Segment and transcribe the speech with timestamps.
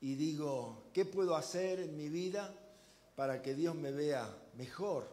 [0.00, 2.54] y digo, ¿qué puedo hacer en mi vida
[3.16, 5.08] para que Dios me vea mejor?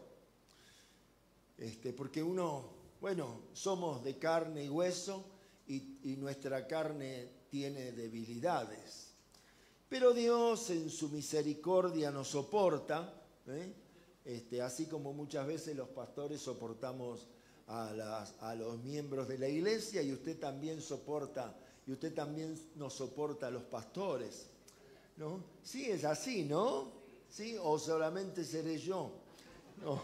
[1.58, 2.70] Este, porque uno,
[3.00, 5.24] bueno, somos de carne y hueso
[5.66, 9.12] y, nuestra carne tiene debilidades.
[9.88, 13.72] Pero Dios en su misericordia nos soporta, ¿eh?
[14.24, 17.26] este, así como muchas veces los pastores soportamos
[17.68, 21.56] a, a, los miembros de la iglesia y usted también soporta,
[21.86, 24.48] y usted también nos soporta a los pastores.
[25.16, 25.42] ¿No?
[25.62, 26.92] Sí, es así, ¿no?
[27.28, 27.56] ¿Sí?
[27.60, 29.10] ¿O solamente seré yo?
[29.82, 30.00] No.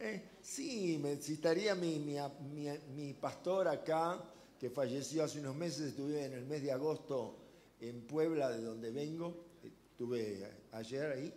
[0.00, 4.22] Eh, sí, me citaría mi, mi, mi, pastor acá,
[4.58, 7.34] que falleció hace unos meses, estuve en el mes de agosto
[7.80, 9.44] en Puebla, de donde vengo,
[9.90, 11.34] estuve ayer ahí,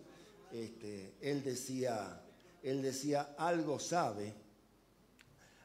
[0.51, 2.21] este, él, decía,
[2.61, 4.31] él decía, algo sabe.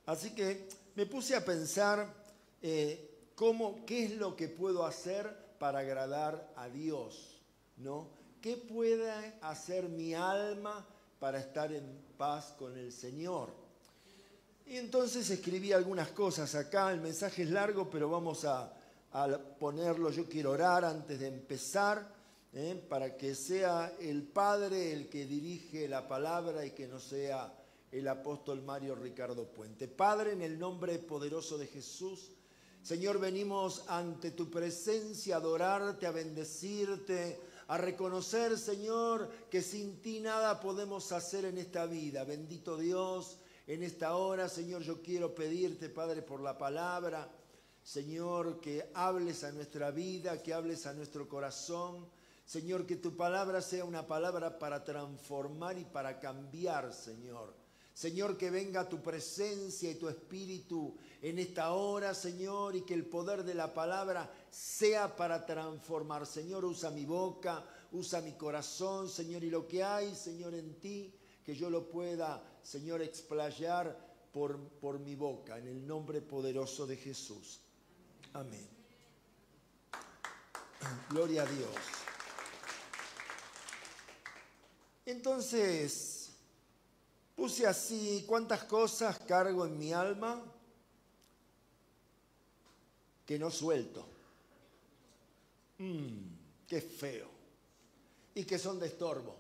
[0.07, 2.15] Así que me puse a pensar
[2.63, 7.41] eh, cómo, qué es lo que puedo hacer para agradar a Dios,
[7.77, 8.09] ¿no?
[8.41, 9.11] ¿Qué puede
[9.41, 10.87] hacer mi alma
[11.19, 11.85] para estar en
[12.17, 13.51] paz con el Señor?
[14.67, 18.73] Y entonces escribí algunas cosas acá, el mensaje es largo, pero vamos a,
[19.59, 22.07] ponerlo, yo quiero orar antes de empezar,
[22.53, 22.85] ¿eh?
[22.89, 27.51] para que sea el Padre el que dirige la palabra y que no sea
[27.93, 29.89] el apóstol Mario Ricardo Puente.
[29.89, 32.33] Padre, en el nombre poderoso de Jesús,
[32.87, 40.21] Señor, venimos ante tu presencia a adorarte, a bendecirte, a reconocer, Señor, que sin ti
[40.21, 42.23] nada podemos hacer en esta vida.
[42.23, 47.29] Bendito Dios, en esta hora, Señor, yo quiero pedirte, Padre, por la palabra,
[47.83, 52.07] Señor, que hables a nuestra vida, que hables a nuestro corazón.
[52.45, 57.66] Señor, que tu palabra sea una palabra para transformar y para cambiar, Señor.
[57.97, 63.07] Señor, que venga tu presencia y tu espíritu en esta hora, Señor, y que el
[63.07, 66.27] poder de la palabra sea para transformar.
[66.27, 71.11] Señor, usa mi boca, usa mi corazón, Señor, y lo que hay, Señor, en ti,
[71.43, 73.99] que yo lo pueda, Señor, explayar
[74.31, 77.61] por, por mi boca, en el nombre poderoso de Jesús.
[78.35, 78.69] Amén.
[81.09, 81.71] Gloria a Dios.
[85.07, 86.16] Entonces,
[87.37, 90.43] Puse así, ¿cuántas cosas cargo en mi alma
[93.27, 94.09] que no suelto?
[95.79, 97.29] Mmm, qué feo.
[98.35, 99.37] Y que son de estorbo.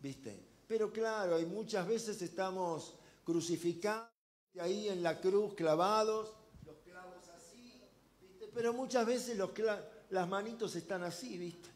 [0.00, 0.53] ¿Viste?
[0.66, 2.94] Pero claro, hay muchas veces estamos
[3.24, 4.08] crucificados
[4.60, 6.32] ahí en la cruz clavados,
[6.64, 7.80] los clavos así,
[8.20, 8.50] ¿viste?
[8.54, 9.50] pero muchas veces los
[10.10, 11.68] las manitos están así, ¿viste?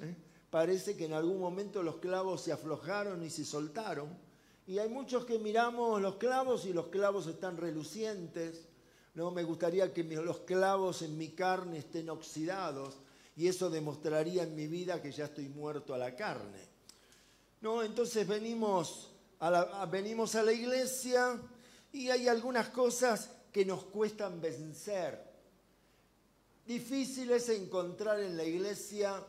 [0.00, 0.14] ¿Eh?
[0.50, 4.08] Parece que en algún momento los clavos se aflojaron y se soltaron.
[4.66, 8.68] Y hay muchos que miramos los clavos y los clavos están relucientes.
[9.14, 12.94] No me gustaría que los clavos en mi carne estén oxidados
[13.36, 16.73] y eso demostraría en mi vida que ya estoy muerto a la carne.
[17.60, 17.82] ¿No?
[17.82, 19.10] Entonces venimos
[19.40, 21.40] a, la, venimos a la iglesia
[21.92, 25.32] y hay algunas cosas que nos cuestan vencer.
[26.66, 29.22] Difícil es encontrar en la iglesia,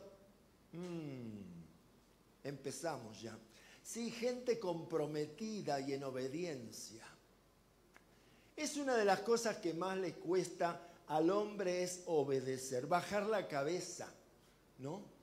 [0.72, 3.38] mm, empezamos ya,
[3.82, 7.04] sí, gente comprometida y en obediencia.
[8.56, 13.46] Es una de las cosas que más le cuesta al hombre es obedecer, bajar la
[13.46, 14.12] cabeza,
[14.78, 15.15] ¿no?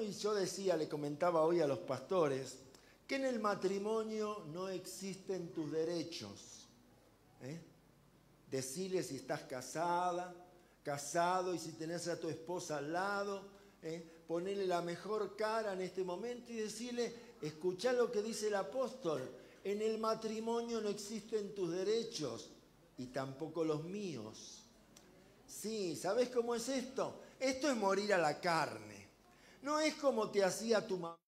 [0.00, 2.58] Y yo decía, le comentaba hoy a los pastores,
[3.06, 6.66] que en el matrimonio no existen tus derechos.
[7.42, 7.60] ¿eh?
[8.50, 10.34] Decirle si estás casada,
[10.82, 13.42] casado y si tenés a tu esposa al lado,
[13.82, 14.22] ¿eh?
[14.26, 19.28] ponerle la mejor cara en este momento y decirle, escucha lo que dice el apóstol,
[19.64, 22.50] en el matrimonio no existen tus derechos
[22.98, 24.62] y tampoco los míos.
[25.46, 27.20] Sí, ¿sabes cómo es esto?
[27.40, 28.87] Esto es morir a la carne.
[29.62, 31.18] No es como te hacía tu mamá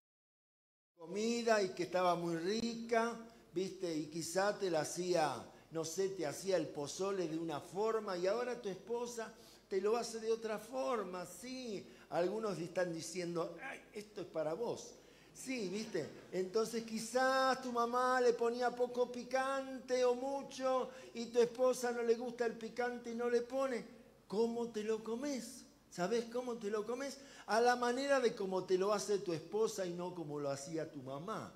[0.97, 3.17] comida y que estaba muy rica,
[3.53, 3.93] ¿viste?
[3.95, 5.35] Y quizá te la hacía,
[5.71, 9.33] no sé, te hacía el pozole de una forma y ahora tu esposa
[9.69, 11.87] te lo hace de otra forma, sí.
[12.11, 13.57] algunos están diciendo,
[13.95, 14.95] esto es para vos.
[15.33, 16.07] Sí, viste.
[16.33, 22.15] Entonces quizás tu mamá le ponía poco picante o mucho y tu esposa no le
[22.15, 23.85] gusta el picante y no le pone.
[24.27, 25.65] ¿Cómo te lo comes?
[25.91, 27.19] ¿Sabes cómo te lo comes?
[27.47, 30.91] A la manera de cómo te lo hace tu esposa y no como lo hacía
[30.91, 31.53] tu mamá.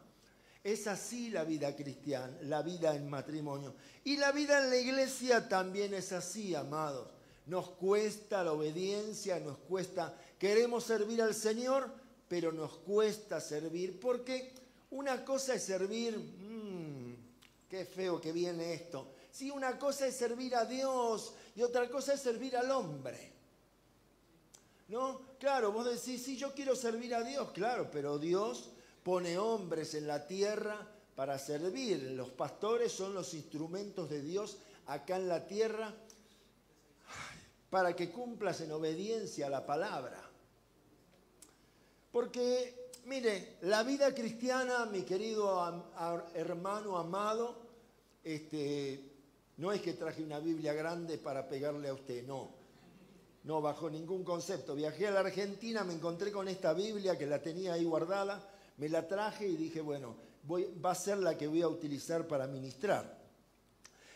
[0.63, 3.75] Es así la vida cristiana, la vida en matrimonio.
[4.03, 7.09] Y la vida en la iglesia también es así, amados.
[7.47, 11.93] Nos cuesta la obediencia, nos cuesta, queremos servir al Señor,
[12.27, 14.53] pero nos cuesta servir porque
[14.91, 17.15] una cosa es servir, mmm,
[17.69, 19.13] qué feo que viene esto.
[19.31, 23.34] Sí, una cosa es servir a Dios y otra cosa es servir al hombre.
[24.89, 25.21] ¿No?
[25.39, 28.71] Claro, vos decís, sí, yo quiero servir a Dios, claro, pero Dios
[29.03, 32.13] pone hombres en la tierra para servir.
[32.13, 35.95] Los pastores son los instrumentos de Dios acá en la tierra
[37.71, 40.21] para que cumplas en obediencia a la palabra.
[42.13, 45.83] Porque, mire, la vida cristiana, mi querido
[46.35, 47.57] hermano amado,
[48.23, 49.11] este,
[49.57, 52.64] no es que traje una Biblia grande para pegarle a usted, no.
[53.45, 54.75] No, bajo ningún concepto.
[54.75, 58.89] Viajé a la Argentina, me encontré con esta Biblia que la tenía ahí guardada, me
[58.89, 60.17] la traje y dije, bueno,
[60.51, 63.23] va a ser la que voy a utilizar para ministrar.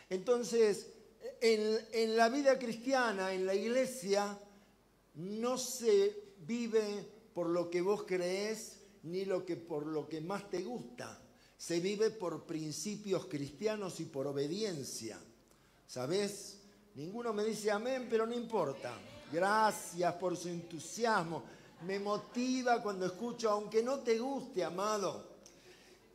[0.09, 0.87] Entonces,
[1.41, 4.37] en, en la vida cristiana, en la iglesia,
[5.13, 10.49] no se vive por lo que vos crees ni lo que por lo que más
[10.49, 11.21] te gusta.
[11.55, 15.19] Se vive por principios cristianos y por obediencia.
[15.87, 16.57] ¿Sabes?
[16.95, 18.97] Ninguno me dice amén, pero no importa.
[19.31, 21.43] Gracias por su entusiasmo.
[21.85, 25.23] Me motiva cuando escucho, aunque no te guste, amado.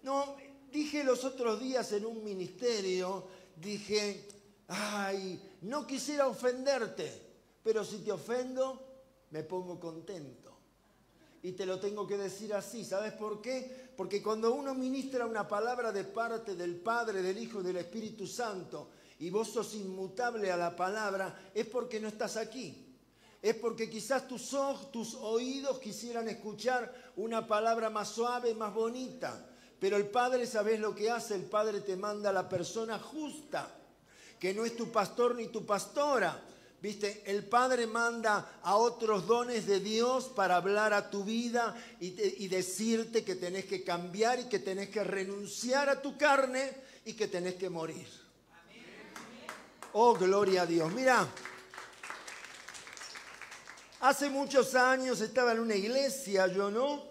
[0.02, 0.36] No,
[0.70, 3.24] dije los otros días en un ministerio,
[3.56, 4.28] dije,
[4.68, 7.10] ay, no quisiera ofenderte,
[7.62, 8.84] pero si te ofendo,
[9.30, 10.44] me pongo contento
[11.44, 12.84] y te lo tengo que decir así.
[12.86, 13.90] ¿Sabes por qué?
[13.96, 18.26] Porque cuando uno ministra una palabra de parte del Padre, del Hijo y del Espíritu
[18.26, 18.88] Santo,
[19.18, 22.83] y vos sos inmutable a la palabra, es porque no estás aquí.
[23.44, 29.46] Es porque quizás tus ojos, tus oídos quisieran escuchar una palabra más suave, más bonita.
[29.78, 31.34] Pero el Padre, ¿sabes lo que hace?
[31.34, 33.70] El Padre te manda a la persona justa,
[34.40, 36.42] que no es tu pastor ni tu pastora,
[36.80, 42.48] Viste, el Padre manda a otros dones de Dios para hablar a tu vida y,
[42.48, 46.72] decirte que tenés que cambiar y que tenés que renunciar a tu carne
[47.06, 48.06] y que tenés que morir.
[49.94, 50.92] Oh, gloria a Dios.
[50.92, 51.26] Mira,
[54.04, 57.02] hace muchos años estaba en una iglesia, yo no,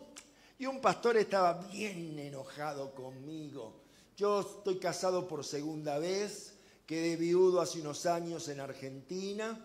[0.59, 3.81] y un pastor estaba bien enojado conmigo.
[4.15, 6.53] Yo estoy casado por segunda vez
[6.85, 9.57] Quedé viudo hace unos años en Argentina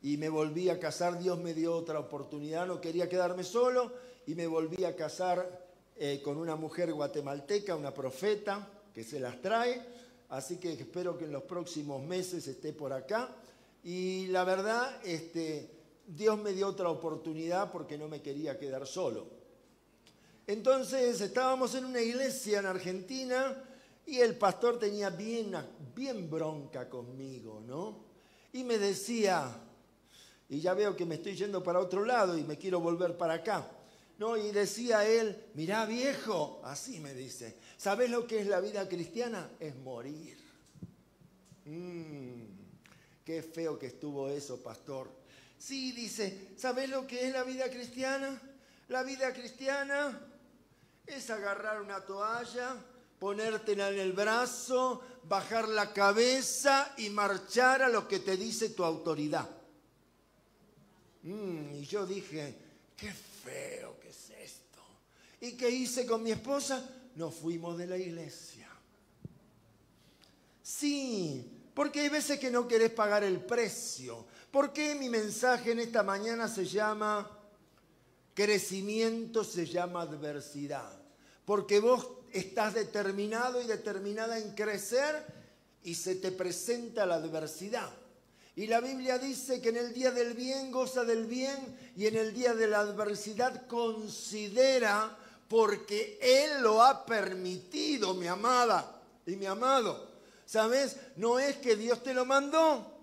[0.00, 1.18] y me volví a casar.
[1.18, 3.92] Dios me dio otra oportunidad, no quería quedarme solo
[4.26, 9.42] y me volví a casar eh, con una mujer guatemalteca, una profeta que se las
[9.42, 9.78] trae.
[10.30, 13.28] Así que espero que en los próximos meses esté por acá.
[13.84, 19.26] Y la verdad, este, Dios me dio otra oportunidad porque no me quería quedar solo.
[20.46, 23.64] Entonces estábamos en una iglesia en Argentina
[24.06, 25.54] y el pastor tenía bien,
[26.28, 28.04] bronca conmigo, ¿no?
[28.52, 29.56] Y me decía,
[30.48, 33.34] y ya veo que me estoy yendo para otro lado y me quiero volver para
[33.34, 33.70] acá.
[34.18, 38.88] No, y decía él, mirá viejo, así me dice, ¿sabes lo que es la vida
[38.88, 39.50] cristiana?
[39.58, 40.38] Es morir.
[41.64, 42.42] Mm,
[43.24, 45.08] qué feo que estuvo eso, pastor.
[45.58, 48.40] Sí, dice, ¿sabes lo que es la vida cristiana?
[48.88, 50.20] La vida cristiana
[51.06, 52.76] es agarrar una toalla,
[53.18, 58.84] ponértela en el brazo, bajar la cabeza y marchar a lo que te dice tu
[58.84, 59.48] autoridad.
[61.22, 62.54] Mm, y yo dije,
[62.96, 64.82] qué feo que es esto.
[65.40, 66.86] ¿Y qué hice con mi esposa?
[67.16, 68.68] Nos fuimos de la iglesia.
[70.62, 74.26] Sí, porque hay veces que no querés pagar el precio.
[74.54, 77.28] ¿Por qué mi mensaje en esta mañana se llama
[78.34, 80.92] crecimiento, se llama adversidad?
[81.44, 85.26] Porque vos estás determinado y determinada en crecer
[85.82, 87.90] y se te presenta la adversidad.
[88.54, 92.14] Y la Biblia dice que en el día del bien goza del bien y en
[92.14, 95.18] el día de la adversidad considera
[95.48, 100.12] porque Él lo ha permitido, mi amada y mi amado.
[100.46, 100.96] ¿Sabes?
[101.16, 102.93] No es que Dios te lo mandó,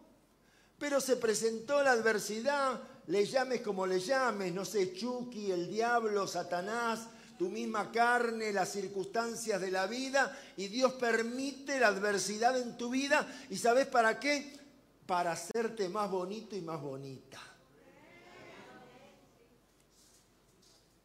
[0.81, 6.25] pero se presentó la adversidad, le llames como le llames, no sé, Chucky, el diablo,
[6.25, 7.01] Satanás,
[7.37, 12.89] tu misma carne, las circunstancias de la vida y Dios permite la adversidad en tu
[12.89, 13.27] vida.
[13.51, 14.57] ¿Y sabes para qué?
[15.05, 17.39] Para hacerte más bonito y más bonita.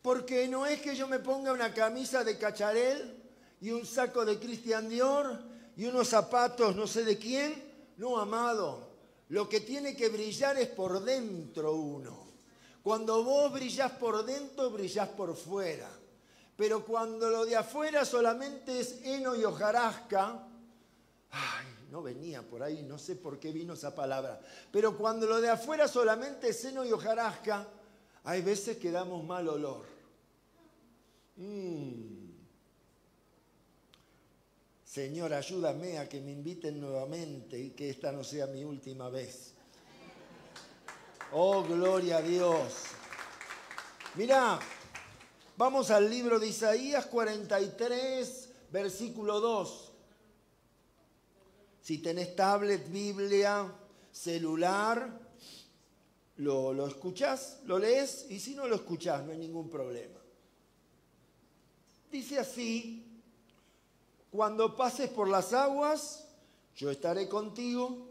[0.01, 3.15] Porque no es que yo me ponga una camisa de cacharel
[3.61, 5.39] y un saco de Christian Dior
[5.77, 7.63] y unos zapatos no sé de quién.
[7.99, 8.86] No, amado.
[9.29, 12.27] Lo que tiene que brillar es por dentro uno.
[12.83, 15.91] Cuando vos brillás por dentro, brillás por fuera.
[16.57, 20.47] Pero cuando lo de afuera solamente es heno y hojarasca,
[21.31, 24.41] ay, no venía por ahí, no sé por qué vino esa palabra,
[24.71, 27.69] pero cuando lo de afuera solamente es heno y hojarasca,
[28.25, 29.85] hay veces que damos mal olor.
[31.37, 32.16] Mm.
[34.97, 39.53] Señor, ayúdame a que me inviten nuevamente y que esta no sea mi última vez.
[41.33, 42.73] Oh, gloria a Dios.
[44.15, 44.59] Mirá,
[45.59, 49.93] vamos al libro de Isaías 43, versículo 2.
[51.83, 53.71] Si tenés tablet, Biblia,
[54.11, 55.21] celular,
[56.37, 60.21] lo, lo escuchás, lo lees y si no lo escuchás no hay ningún problema.
[62.11, 63.06] Dice así,
[64.37, 66.25] cuando pases por las aguas,
[66.77, 68.07] yo estaré contigo.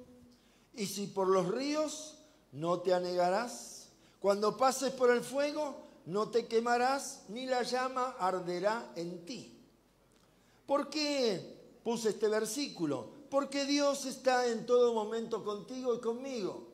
[0.74, 2.17] Y si por los ríos,
[2.51, 3.89] no te anegarás.
[4.20, 5.75] Cuando pases por el fuego,
[6.08, 9.55] no te quemarás, ni la llama arderá en ti.
[10.65, 13.08] ¿Por qué puse este versículo?
[13.29, 16.67] Porque Dios está en todo momento contigo y conmigo.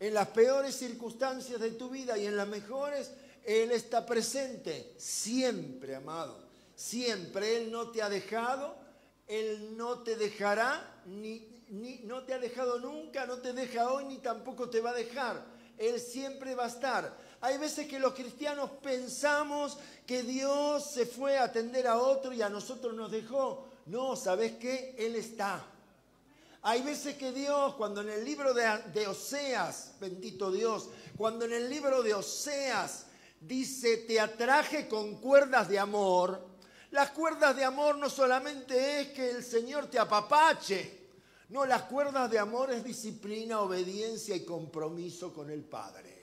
[0.00, 3.10] En las peores circunstancias de tu vida y en las mejores,
[3.44, 4.94] Él está presente.
[4.98, 6.36] Siempre, amado.
[6.76, 7.56] Siempre.
[7.56, 8.87] Él no te ha dejado
[9.28, 11.46] él no te dejará, ni,
[12.04, 15.44] no te ha dejado nunca, no te deja hoy, ni tampoco te va a dejar.
[15.76, 17.14] Él siempre va a estar.
[17.42, 22.42] Hay veces que los cristianos pensamos que Dios se fue a atender a otro y
[22.42, 23.68] a nosotros nos dejó.
[23.86, 24.96] No, ¿sabes qué?
[24.98, 25.64] Él está.
[26.62, 31.52] Hay veces que Dios, cuando en el libro de, de, Oseas, bendito Dios, cuando en
[31.52, 33.06] el libro de Oseas
[33.40, 36.47] dice, te atraje con cuerdas de amor,
[36.90, 40.96] las cuerdas de amor no solamente es que el Señor te apapache,
[41.50, 46.16] no, las cuerdas de amor es disciplina, obediencia y compromiso con el Padre.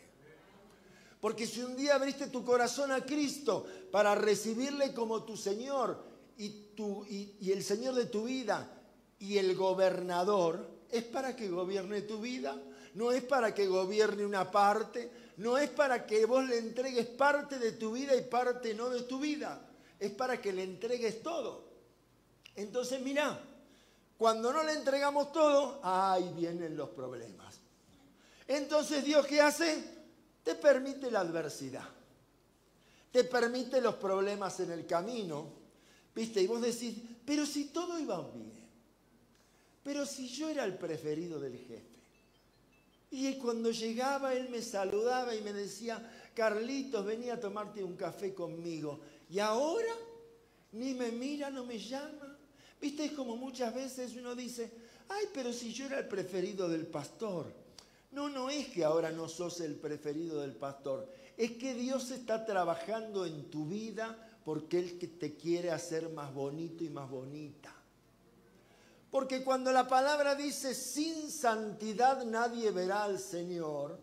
[1.20, 6.04] Porque si un día abriste tu corazón a Cristo para recibirle como tu Señor
[6.38, 8.70] y, tu, y el Señor de tu vida
[9.18, 12.60] y el gobernador, es para que gobierne tu vida,
[12.94, 17.58] no es para que gobierne una parte, no es para que vos le entregues parte
[17.58, 19.65] de tu vida y parte no de tu vida
[20.00, 21.66] es para que le entregues todo.
[22.56, 23.40] Entonces, mira,
[24.18, 27.60] cuando no le entregamos todo, ahí vienen los problemas.
[28.48, 29.84] Entonces, Dios, ¿qué hace?
[30.44, 31.88] Te permite la adversidad.
[33.12, 35.50] Te permite los problemas en el camino.
[36.14, 36.42] ¿Viste?
[36.42, 38.54] Y vos decís, pero si todo iba bien.
[39.84, 41.96] Pero si yo era el preferido del jefe.
[43.12, 48.34] Y cuando llegaba, él me saludaba y me decía, Carlitos, venía a tomarte un café
[48.34, 49.00] conmigo.
[49.30, 49.94] Y ahora
[50.74, 52.38] ni me mira, no me llama.
[52.80, 54.72] Viste, es como muchas veces uno dice,
[55.10, 57.52] ay, pero si yo era el preferido del pastor.
[58.12, 61.12] No, no es que ahora no sos el preferido del pastor.
[61.38, 66.84] Es que Dios está trabajando en tu vida porque Él te quiere hacer más bonito
[66.84, 67.74] y más bonita.
[69.10, 74.00] Porque cuando la palabra dice, sin santidad nadie verá al Señor,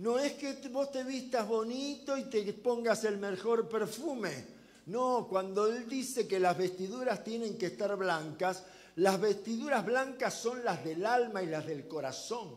[0.00, 4.46] no es que vos te vistas bonito y te pongas el mejor perfume.
[4.86, 8.62] No, cuando Él dice que las vestiduras tienen que estar blancas,
[8.96, 12.48] las vestiduras blancas son las del alma y las del corazón.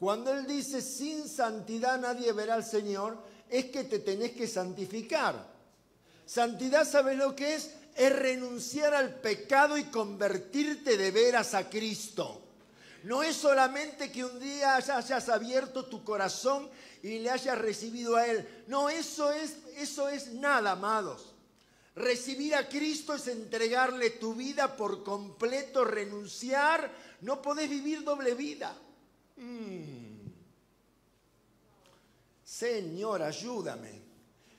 [0.00, 3.18] Cuando Él dice sin santidad nadie verá al Señor,
[3.50, 5.46] es que te tenés que santificar.
[6.24, 7.74] Santidad, ¿sabes lo que es?
[7.94, 12.47] Es renunciar al pecado y convertirte de veras a Cristo.
[13.04, 16.68] No es solamente que un día hayas abierto tu corazón
[17.02, 18.64] y le hayas recibido a Él.
[18.66, 21.34] No, eso es, eso es nada, amados.
[21.94, 26.90] Recibir a Cristo es entregarle tu vida por completo, renunciar.
[27.22, 28.76] No podés vivir doble vida.
[29.36, 30.28] Mm.
[32.44, 34.02] Señor, ayúdame.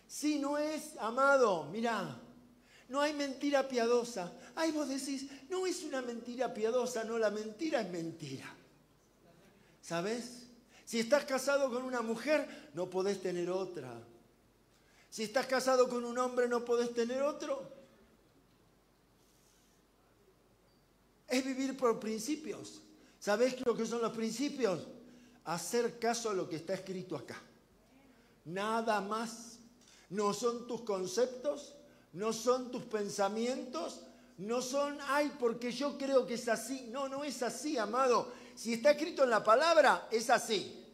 [0.08, 2.20] Si no es, amado, mira,
[2.90, 4.34] no hay mentira piadosa.
[4.56, 8.54] Ay, vos decís, no es una mentira piadosa, no, la mentira es mentira.
[9.82, 10.48] ¿Sabes?
[10.86, 13.94] Si estás casado con una mujer, no podés tener otra.
[15.10, 17.72] Si estás casado con un hombre, no podés tener otro.
[21.28, 22.82] Es vivir por principios.
[23.20, 24.88] ¿Sabés lo que son los principios?
[25.46, 27.40] Hacer caso a lo que está escrito acá.
[28.46, 29.58] Nada más.
[30.10, 31.76] No son tus conceptos,
[32.14, 34.02] no son tus pensamientos,
[34.40, 36.88] no son, ay, porque yo creo que es así.
[36.92, 38.32] No, no es así, amado.
[38.56, 40.86] Si está escrito en la palabra, es así.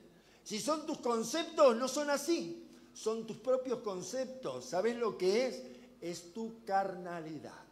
[0.43, 2.62] Si son tus conceptos, no son así.
[2.93, 4.65] son tus propios conceptos.
[4.65, 5.62] ¿Sabes lo que es?
[6.01, 7.63] Es tu carnalidad.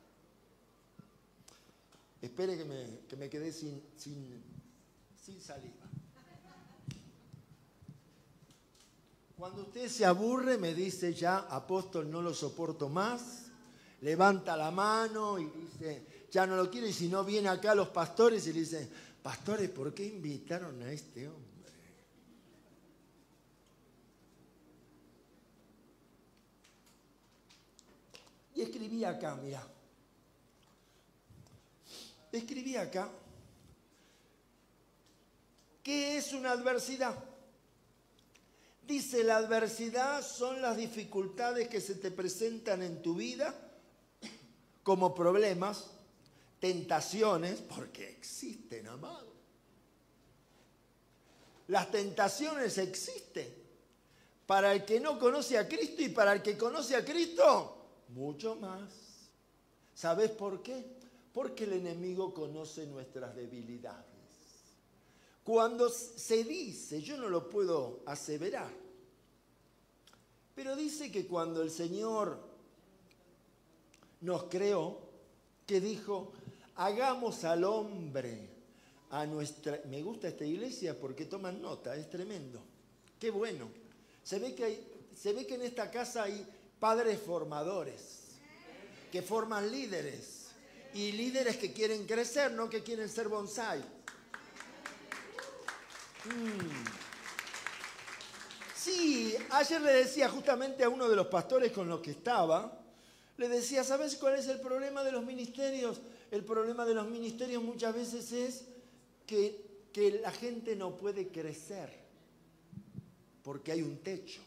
[2.21, 4.43] Espere que me, que me quedé sin, sin,
[5.23, 5.85] sin saliva.
[9.43, 13.47] Cuando usted se aburre, me dice ya, apóstol, no lo soporto más,
[13.99, 17.89] levanta la mano y dice, ya no lo quiero, y si no viene acá los
[17.89, 18.89] pastores y le dicen,
[19.21, 21.51] pastores, ¿por qué invitaron a este hombre?
[28.55, 29.67] Y escribí acá, mira.
[32.31, 33.09] Escribí acá.
[35.83, 37.32] ¿Qué es una adversidad?
[38.87, 43.55] Dice, la adversidad son las dificultades que se te presentan en tu vida
[44.83, 45.91] como problemas,
[46.59, 49.33] tentaciones, porque existen, amado.
[51.67, 53.63] Las tentaciones existen
[54.45, 57.77] para el que no conoce a Cristo y para el que conoce a Cristo,
[58.09, 58.91] mucho más.
[59.95, 60.85] ¿Sabes por qué?
[61.31, 64.12] Porque el enemigo conoce nuestras debilidades.
[65.43, 68.71] Cuando se dice, yo no lo puedo aseverar,
[70.55, 72.39] pero dice que cuando el Señor
[74.21, 75.01] nos creó,
[75.65, 76.31] que dijo,
[76.75, 78.49] hagamos al hombre
[79.09, 79.81] a nuestra...
[79.89, 82.61] Me gusta esta iglesia porque toman nota, es tremendo.
[83.19, 83.69] Qué bueno.
[84.23, 86.47] Se ve que, hay, se ve que en esta casa hay
[86.79, 88.37] padres formadores,
[89.11, 90.43] que forman líderes,
[90.93, 93.83] y líderes que quieren crecer, no que quieren ser bonsai.
[96.25, 97.03] Mm.
[98.75, 102.79] Sí, ayer le decía justamente a uno de los pastores con los que estaba,
[103.37, 106.01] le decía, ¿sabes cuál es el problema de los ministerios?
[106.31, 108.65] El problema de los ministerios muchas veces es
[109.25, 109.71] que,
[110.21, 111.89] la gente no puede crecer
[113.43, 114.41] porque hay un techo.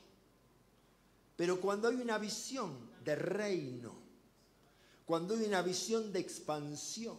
[1.37, 3.95] Pero cuando hay una visión de reino,
[5.05, 7.19] cuando hay una visión de expansión,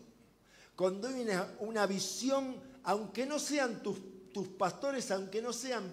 [0.75, 3.97] cuando hay una, una visión, aunque no sean tus
[4.37, 5.91] tus pastores, aunque no sean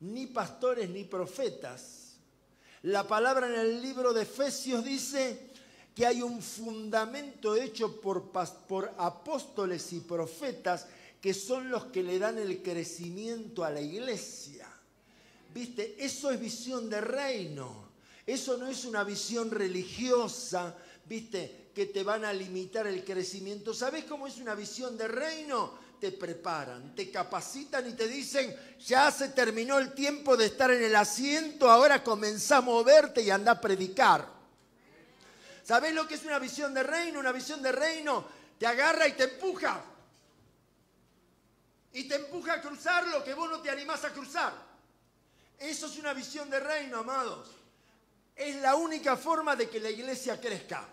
[0.00, 2.14] ni pastores ni profetas.
[2.80, 5.50] La palabra en el libro de Efesios dice
[5.94, 8.30] que hay un fundamento hecho por,
[8.66, 10.86] por apóstoles y profetas
[11.20, 14.66] que son los que le dan el crecimiento a la iglesia.
[15.52, 16.02] ¿Viste?
[16.02, 17.90] Eso es visión de reino.
[18.26, 21.70] Eso no es una visión religiosa, ¿viste?
[21.74, 23.74] Que te van a limitar el crecimiento.
[23.74, 25.83] ¿Sabes cómo es una visión de reino?
[26.04, 30.82] Te preparan, te capacitan y te dicen, ya se terminó el tiempo de estar en
[30.82, 34.28] el asiento, ahora comenzá a moverte y anda a predicar.
[35.62, 37.20] ¿Sabés lo que es una visión de reino?
[37.20, 38.22] Una visión de reino
[38.58, 39.82] te agarra y te empuja.
[41.94, 44.52] Y te empuja a cruzar lo que vos no te animás a cruzar.
[45.58, 47.48] Eso es una visión de reino, amados.
[48.36, 50.86] Es la única forma de que la iglesia crezca.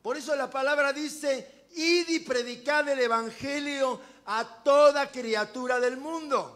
[0.00, 6.54] Por eso la palabra dice, y predicad el Evangelio a toda criatura del mundo.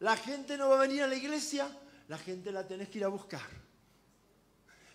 [0.00, 1.68] La gente no va a venir a la iglesia,
[2.08, 3.40] la gente la tenés que ir a buscar.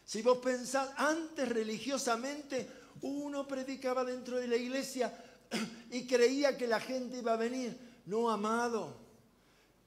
[0.03, 2.69] Si vos pensás, antes religiosamente
[3.01, 5.13] uno predicaba dentro de la iglesia
[5.91, 7.77] y creía que la gente iba a venir.
[8.05, 8.95] No, amado.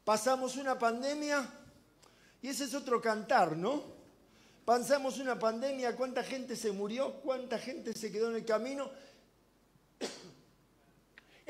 [0.05, 1.49] Pasamos una pandemia
[2.43, 4.01] y ese es otro cantar, ¿no?
[4.65, 8.91] Pasamos una pandemia, cuánta gente se murió, cuánta gente se quedó en el camino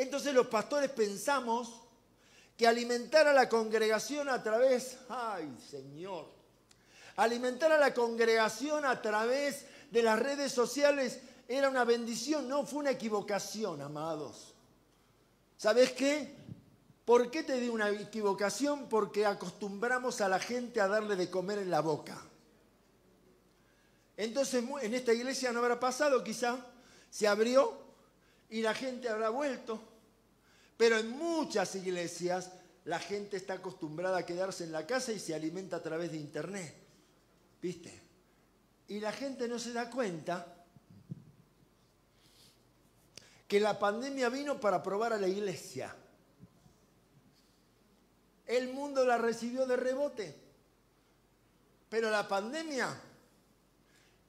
[0.01, 1.81] entonces los pastores pensamos
[2.57, 6.27] que alimentar a la congregación a través, ay Señor,
[7.17, 12.81] alimentar a la congregación a través de las redes sociales era una bendición, no fue
[12.81, 14.55] una equivocación, amados.
[15.57, 16.37] ¿Sabes qué?
[17.05, 18.89] ¿Por qué te di una equivocación?
[18.89, 22.23] Porque acostumbramos a la gente a darle de comer en la boca.
[24.17, 26.59] Entonces en esta iglesia no habrá pasado quizá,
[27.11, 27.77] se abrió
[28.49, 29.81] y la gente habrá vuelto.
[30.81, 32.53] Pero en muchas iglesias
[32.87, 36.17] la gente está acostumbrada a quedarse en la casa y se alimenta a través de
[36.17, 36.75] internet.
[37.61, 38.01] ¿Viste?
[38.89, 40.65] Y la gente no se da cuenta
[43.47, 45.95] que la pandemia vino para probar a la iglesia.
[48.47, 50.35] El mundo la recibió de rebote.
[51.91, 52.99] Pero la pandemia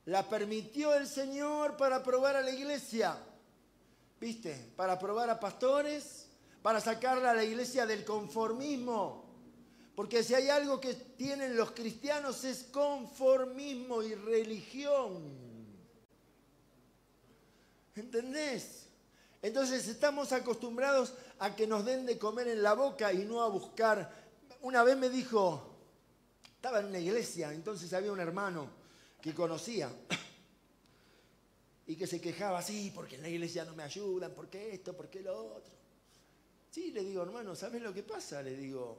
[0.04, 3.18] la permitió el Señor para probar a la iglesia.
[4.22, 4.74] ¿viste?
[4.76, 6.28] Para probar a pastores,
[6.62, 9.26] para sacarla a la iglesia del conformismo.
[9.96, 15.22] Porque si hay algo que tienen los cristianos es conformismo y religión.
[17.96, 18.88] ¿Entendés?
[19.42, 23.50] Entonces estamos acostumbrados a que nos den de comer en la boca y no a
[23.50, 24.30] buscar.
[24.62, 25.72] Una vez me dijo
[26.62, 28.70] Estaba en una iglesia, entonces había un hermano
[29.20, 29.92] que conocía
[31.88, 35.22] y que se quejaba así, porque en la iglesia no me ayudan, porque esto, porque
[35.22, 35.81] lo otro.
[36.72, 38.42] Sí, le digo, hermano, ¿sabes lo que pasa?
[38.42, 38.98] Le digo,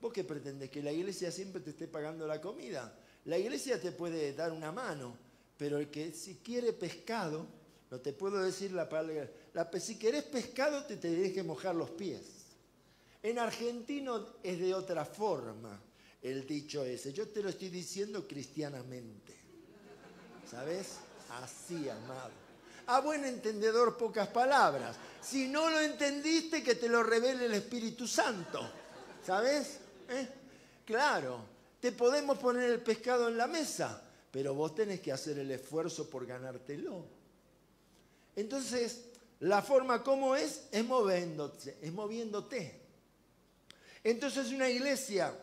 [0.00, 0.70] ¿vos qué pretendes?
[0.70, 2.96] ¿Que la iglesia siempre te esté pagando la comida?
[3.24, 5.18] La iglesia te puede dar una mano,
[5.58, 7.48] pero el que si quiere pescado,
[7.90, 11.90] no te puedo decir la palabra, la, si querés pescado te tenés que mojar los
[11.90, 12.44] pies.
[13.24, 15.80] En argentino es de otra forma
[16.22, 17.12] el dicho ese.
[17.12, 19.34] Yo te lo estoy diciendo cristianamente.
[20.48, 20.98] ¿Sabes?
[21.30, 22.43] Así, amado.
[22.86, 24.96] A buen entendedor, pocas palabras.
[25.22, 28.60] Si no lo entendiste, que te lo revele el Espíritu Santo.
[29.24, 29.78] ¿Sabes?
[30.08, 30.28] ¿Eh?
[30.84, 31.40] Claro,
[31.80, 36.10] te podemos poner el pescado en la mesa, pero vos tenés que hacer el esfuerzo
[36.10, 37.06] por ganártelo.
[38.36, 39.04] Entonces,
[39.40, 42.80] la forma como es, es moviéndote, es moviéndote.
[44.02, 45.34] Entonces una iglesia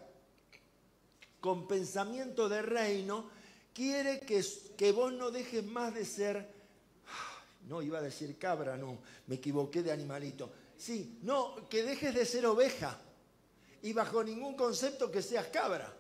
[1.39, 3.29] con pensamiento de reino
[3.73, 4.45] quiere que,
[4.77, 6.47] que vos no dejes más de ser,
[7.67, 10.51] no iba a decir cabra, no, me equivoqué de animalito.
[10.77, 12.99] Sí, no, que dejes de ser oveja
[13.81, 15.93] y bajo ningún concepto que seas cabra,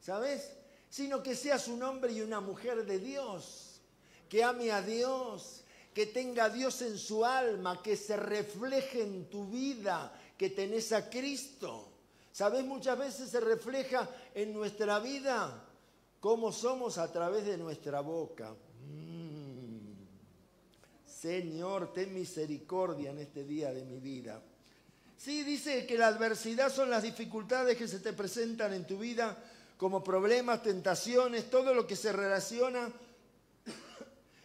[0.00, 0.52] ¿sabes?
[0.88, 3.80] Sino que seas un hombre y una mujer de Dios,
[4.28, 9.28] que ame a Dios, que tenga a Dios en su alma, que se refleje en
[9.28, 11.92] tu vida, que tenés a Cristo.
[12.32, 12.64] ¿Sabes?
[12.64, 15.64] Muchas veces se refleja en nuestra vida
[16.20, 18.54] cómo somos a través de nuestra boca.
[21.20, 24.40] Señor, ten misericordia en este día de mi vida.
[25.16, 29.36] Sí, dice que la adversidad son las dificultades que se te presentan en tu vida
[29.76, 32.92] como problemas, tentaciones, todo lo que se relaciona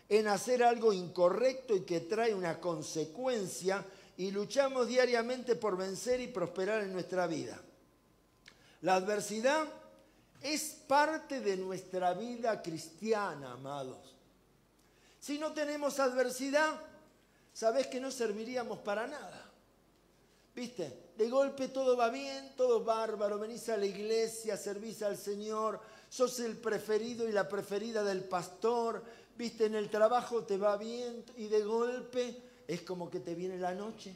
[0.10, 3.86] en hacer algo incorrecto y que trae una consecuencia
[4.18, 7.62] y luchamos diariamente por vencer y prosperar en nuestra vida.
[8.82, 9.68] La adversidad
[10.42, 14.13] es parte de nuestra vida cristiana, amados.
[15.24, 16.78] Si no tenemos adversidad,
[17.54, 19.50] sabes que no serviríamos para nada.
[20.54, 21.12] ¿Viste?
[21.18, 26.42] De golpe todo va bien, todo bárbaro, venís a la iglesia, servís al Señor, sos
[26.42, 29.02] el preferido y la preferida del pastor,
[29.38, 33.58] viste, en el trabajo te va bien y de golpe es como que te viene
[33.58, 34.14] la noche.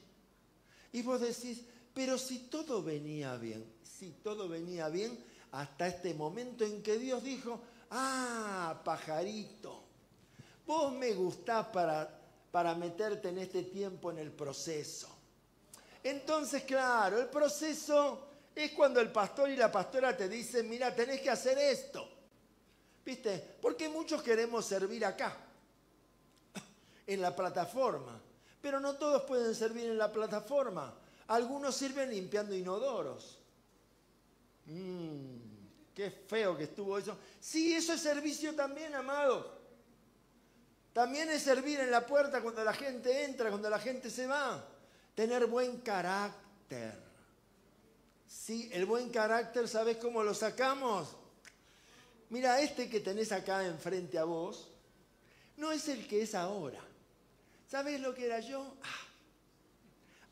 [0.91, 1.61] Y vos decís,
[1.93, 5.17] pero si todo venía bien, si todo venía bien,
[5.53, 9.86] hasta este momento en que Dios dijo, ah, pajarito,
[10.67, 12.07] vos me gustás para,
[12.51, 15.07] para meterte en este tiempo en el proceso.
[16.03, 21.21] Entonces, claro, el proceso es cuando el pastor y la pastora te dicen, mira, tenés
[21.21, 22.07] que hacer esto.
[23.03, 23.55] ¿Viste?
[23.61, 25.37] Porque muchos queremos servir acá,
[27.07, 28.21] en la plataforma,
[28.61, 30.93] pero no todos pueden servir en la plataforma.
[31.27, 33.39] Algunos sirven limpiando inodoros.
[34.65, 35.37] Mmm,
[35.93, 37.17] qué feo que estuvo eso.
[37.39, 39.56] Sí, eso es servicio también, amados.
[40.97, 44.65] También es servir en la puerta cuando la gente entra, cuando la gente se va.
[45.13, 46.91] Tener buen carácter.
[48.27, 51.15] Sí, el buen carácter, ¿sabes cómo lo sacamos?
[52.31, 54.71] Mira, este que tenés acá enfrente a vos,
[55.57, 56.81] no es el que es ahora.
[57.67, 58.65] ¿Sabes lo que era yo?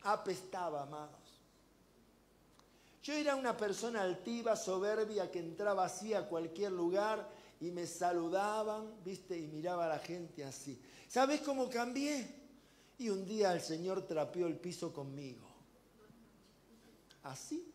[0.02, 1.40] Ah, apestaba, amados.
[3.04, 9.02] Yo era una persona altiva, soberbia, que entraba así a cualquier lugar y me saludaban,
[9.04, 10.80] viste, y miraba a la gente así.
[11.08, 12.26] ¿Sabes cómo cambié?
[12.98, 15.46] Y un día el Señor trapeó el piso conmigo.
[17.22, 17.72] Así.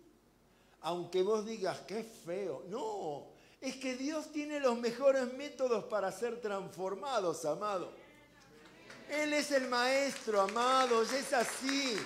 [0.82, 2.64] Aunque vos digas, qué feo.
[2.68, 3.28] No,
[3.60, 7.92] es que Dios tiene los mejores métodos para ser transformados, amado.
[9.10, 11.98] Él es el maestro, amados, es así.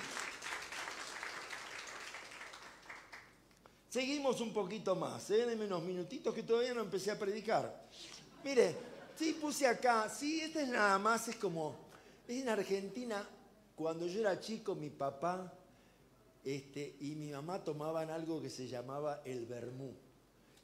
[3.95, 5.45] Seguimos un poquito más, ¿eh?
[5.45, 7.87] denme unos minutitos que todavía no empecé a predicar.
[8.43, 8.75] Mire,
[9.15, 11.73] sí puse acá, sí, este es nada más, es como,
[12.27, 13.25] es en Argentina,
[13.73, 15.49] cuando yo era chico, mi papá
[16.43, 19.93] este, y mi mamá tomaban algo que se llamaba el vermú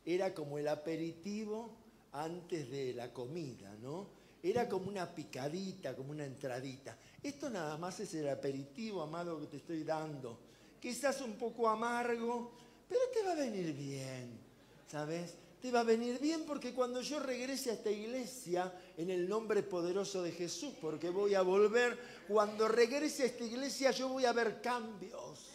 [0.05, 1.69] era como el aperitivo
[2.11, 4.07] antes de la comida, ¿no?
[4.43, 6.97] Era como una picadita, como una entradita.
[7.23, 10.37] Esto nada más es el aperitivo, amado, que te estoy dando.
[10.81, 12.51] Quizás un poco amargo,
[12.91, 14.37] pero te va a venir bien,
[14.85, 15.35] ¿sabes?
[15.61, 19.63] Te va a venir bien porque cuando yo regrese a esta iglesia, en el nombre
[19.63, 24.33] poderoso de Jesús, porque voy a volver, cuando regrese a esta iglesia yo voy a
[24.33, 25.51] ver cambios.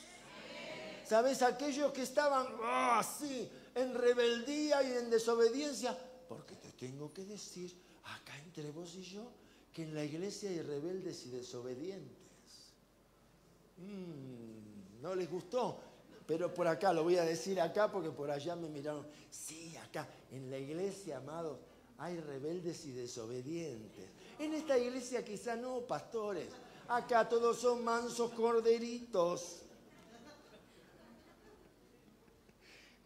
[1.05, 1.42] ¿Sabes?
[1.42, 5.94] Aquellos que estaban así, ah, en rebeldía y en desobediencia.
[6.27, 9.31] Porque te tengo que decir, acá entre vos y yo,
[9.75, 12.72] que en la iglesia hay rebeldes y desobedientes.
[13.77, 15.83] Mm, ¿No les gustó?
[16.27, 19.07] Pero por acá, lo voy a decir acá porque por allá me miraron.
[19.31, 21.59] Sí, acá, en la iglesia, amados,
[21.99, 24.05] hay rebeldes y desobedientes.
[24.39, 26.49] En esta iglesia quizá no, pastores.
[26.89, 29.62] Acá todos son mansos corderitos.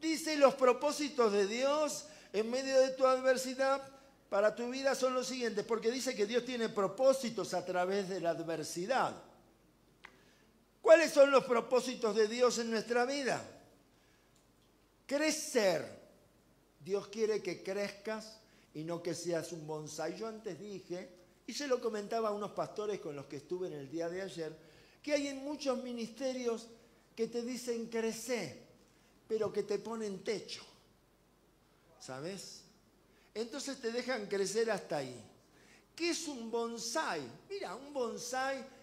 [0.01, 3.83] Dice, los propósitos de Dios en medio de tu adversidad
[4.31, 8.21] para tu vida son los siguientes, porque dice que Dios tiene propósitos a través de
[8.21, 9.15] la adversidad.
[10.91, 13.41] ¿Cuáles son los propósitos de Dios en nuestra vida?
[15.07, 15.87] Crecer.
[16.81, 18.41] Dios quiere que crezcas
[18.75, 20.19] y no que seas un bonsai.
[20.19, 21.09] Yo antes dije,
[21.47, 24.21] y se lo comentaba a unos pastores con los que estuve en el día de
[24.21, 24.53] ayer,
[25.01, 26.67] que hay en muchos ministerios
[27.15, 28.61] que te dicen crecer,
[29.29, 30.65] pero que te ponen techo.
[32.01, 32.63] ¿Sabes?
[33.33, 35.25] Entonces te dejan crecer hasta ahí.
[35.95, 37.23] ¿Qué es un bonsai?
[37.49, 38.80] Mira, un bonsai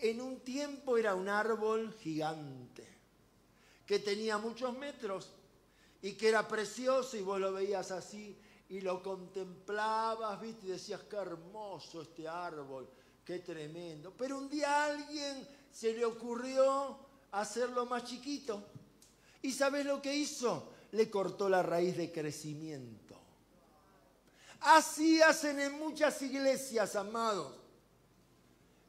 [0.00, 2.86] en un tiempo era un árbol gigante,
[3.86, 5.30] que tenía muchos metros
[6.00, 8.36] y que era precioso y vos lo veías así
[8.68, 12.88] y lo contemplabas, viste, y decías, qué hermoso este árbol,
[13.24, 14.12] qué tremendo.
[14.16, 16.98] Pero un día a alguien se le ocurrió
[17.32, 18.64] hacerlo más chiquito.
[19.42, 20.72] ¿Y sabes lo que hizo?
[20.92, 23.18] Le cortó la raíz de crecimiento.
[24.60, 27.61] Así hacen en muchas iglesias, amados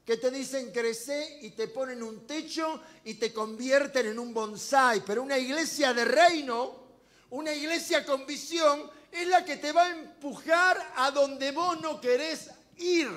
[0.04, 5.02] que te dicen crecer y te ponen un techo y te convierten en un bonsai.
[5.04, 6.84] Pero una iglesia de reino,
[7.30, 12.00] una iglesia con visión, es la que te va a empujar a donde vos no
[12.00, 13.08] querés ir.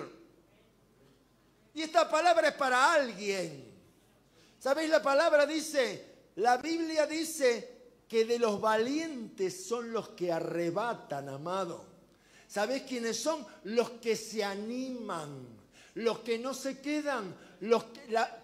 [1.74, 3.66] Y esta palabra es para alguien.
[4.58, 4.90] ¿Sabéis?
[4.90, 6.06] La palabra dice,
[6.38, 7.76] la Biblia dice
[8.08, 11.86] que de los valientes son los que arrebatan, amado.
[12.48, 13.46] ¿Sabéis quiénes son?
[13.66, 15.57] Los que se animan
[15.98, 17.36] los que no se quedan,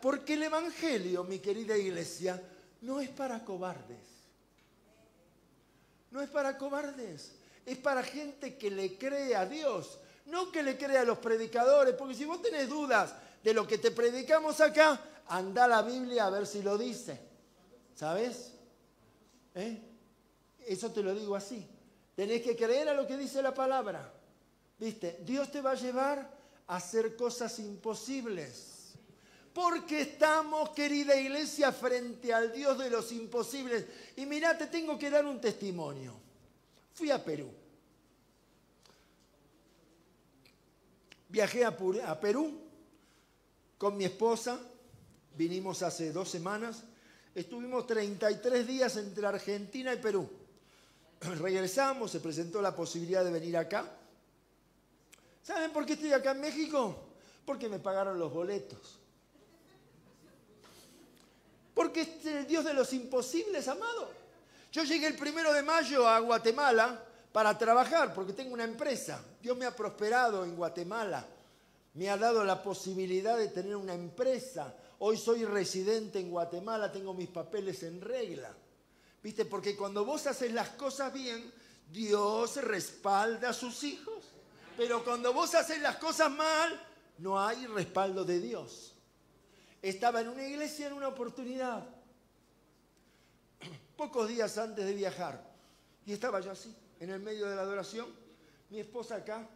[0.01, 2.41] porque el Evangelio, mi querida iglesia,
[2.81, 4.07] no es para cobardes.
[6.09, 7.33] No es para cobardes,
[7.65, 11.93] es para gente que le cree a Dios, no que le cree a los predicadores,
[11.95, 13.13] porque si vos tenés dudas
[13.43, 17.19] de lo que te predicamos acá, anda a la Biblia a ver si lo dice.
[17.93, 18.51] ¿Sabes?
[19.53, 19.79] ¿Eh?
[20.65, 21.67] Eso te lo digo así.
[22.15, 24.11] Tenés que creer a lo que dice la palabra.
[24.79, 25.19] ¿Viste?
[25.23, 26.32] Dios te va a llevar
[26.67, 28.93] hacer cosas imposibles.
[29.53, 33.85] Porque estamos, querida iglesia, frente al Dios de los imposibles.
[34.15, 36.15] Y mira, te tengo que dar un testimonio.
[36.93, 37.51] Fui a Perú.
[41.29, 42.61] Viajé a, Perú
[43.77, 44.59] con mi esposa.
[45.35, 46.83] Vinimos hace dos semanas.
[47.35, 50.29] Estuvimos 33 días entre Argentina y Perú.
[51.21, 53.99] Regresamos, se presentó la posibilidad de venir acá
[55.43, 56.95] ¿Saben por qué estoy acá en México?
[57.45, 58.99] Porque me pagaron los boletos.
[61.73, 64.09] Porque es el Dios de los imposibles, amado.
[64.71, 67.03] Yo llegué el primero de mayo a Guatemala
[67.33, 69.23] para trabajar, porque tengo una empresa.
[69.41, 71.27] Dios me ha prosperado en Guatemala.
[71.95, 74.73] Me ha dado la posibilidad de tener una empresa.
[74.99, 78.55] Hoy soy residente en Guatemala, tengo mis papeles en regla.
[79.21, 79.45] ¿Viste?
[79.45, 81.51] Porque cuando vos haces las cosas bien,
[81.91, 84.32] Dios respalda a sus hijos.
[84.75, 86.81] Pero cuando vos haces las cosas mal,
[87.19, 88.93] no hay respaldo de Dios.
[89.81, 91.83] Estaba en una iglesia en una oportunidad,
[93.97, 95.43] pocos días antes de viajar,
[96.05, 98.07] y estaba yo así, en el medio de la adoración,
[98.69, 99.47] mi esposa acá,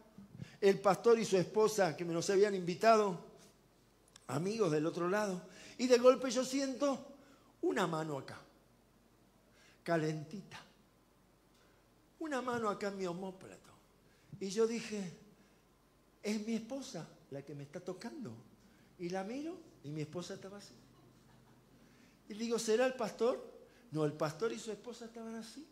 [0.60, 3.18] el pastor y su esposa que me nos habían invitado,
[4.28, 5.40] amigos del otro lado,
[5.78, 7.06] y de golpe yo siento
[7.62, 8.38] una mano acá,
[9.82, 10.60] calentita,
[12.20, 13.67] una mano acá en mi homóplato.
[14.40, 15.12] Y yo dije,
[16.22, 18.32] es mi esposa la que me está tocando.
[18.98, 20.74] Y la miro y mi esposa estaba así.
[22.28, 23.42] Y digo, ¿será el pastor?
[23.90, 25.66] No, el pastor y su esposa estaban así.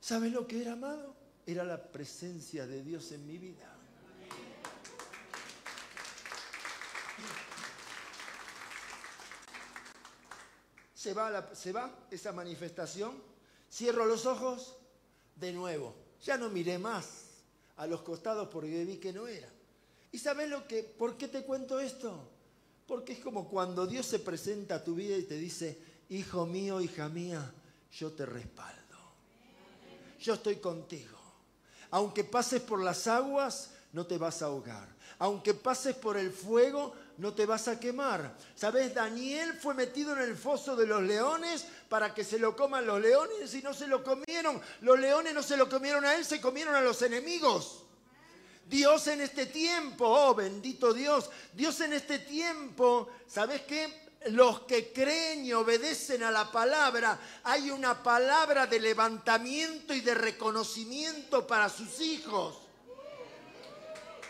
[0.00, 1.16] ¿Sabes lo que era, amado?
[1.46, 3.74] Era la presencia de Dios en mi vida.
[10.94, 13.22] Se va, se va esa manifestación,
[13.70, 14.76] cierro los ojos
[15.36, 17.24] de nuevo ya no miré más
[17.76, 19.48] a los costados porque vi que no era.
[20.10, 22.28] ¿Y sabes lo que, por qué te cuento esto?
[22.86, 25.78] Porque es como cuando Dios se presenta a tu vida y te dice,
[26.08, 27.52] hijo mío, hija mía,
[27.92, 28.78] yo te respaldo.
[30.20, 31.18] Yo estoy contigo.
[31.90, 34.88] Aunque pases por las aguas, no te vas a ahogar.
[35.18, 38.34] Aunque pases por el fuego, no te vas a quemar.
[38.54, 38.94] ¿Sabes?
[38.94, 43.00] Daniel fue metido en el foso de los leones para que se lo coman los
[43.00, 44.60] leones y no se lo comieron.
[44.80, 47.84] Los leones no se lo comieron a él, se comieron a los enemigos.
[48.66, 54.08] Dios en este tiempo, oh bendito Dios, Dios en este tiempo, ¿sabes qué?
[54.30, 60.14] los que creen y obedecen a la palabra, hay una palabra de levantamiento y de
[60.14, 62.67] reconocimiento para sus hijos.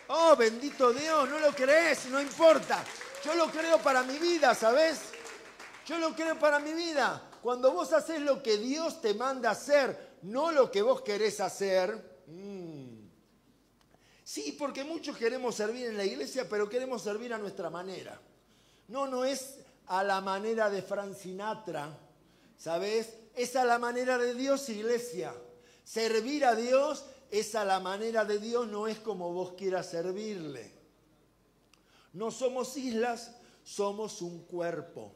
[0.09, 2.83] Oh, bendito Dios, no lo crees, no importa.
[3.25, 5.01] Yo lo creo para mi vida, ¿sabes?
[5.87, 7.23] Yo lo creo para mi vida.
[7.43, 12.23] Cuando vos haces lo que Dios te manda hacer, no lo que vos querés hacer.
[12.27, 13.09] Mm.
[14.25, 18.21] Sí, porque muchos queremos servir en la iglesia, pero queremos servir a nuestra manera.
[18.89, 21.99] No, no es a la manera de Frank Sinatra,
[22.57, 23.15] ¿sabes?
[23.35, 25.35] Es a la manera de Dios, iglesia.
[25.85, 30.73] Servir a Dios es a la manera de Dios, no es como vos quieras servirle.
[32.13, 35.13] No somos islas, somos un cuerpo.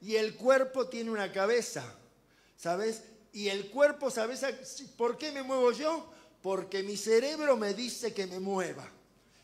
[0.00, 1.84] Y el cuerpo tiene una cabeza,
[2.56, 3.02] ¿sabes?
[3.32, 4.44] Y el cuerpo, ¿sabes
[4.96, 6.06] por qué me muevo yo?
[6.42, 8.88] Porque mi cerebro me dice que me mueva.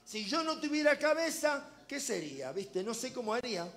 [0.05, 2.53] Si yo no tuviera cabeza, ¿qué sería?
[2.53, 2.83] ¿Viste?
[2.83, 3.73] No sé cómo haría.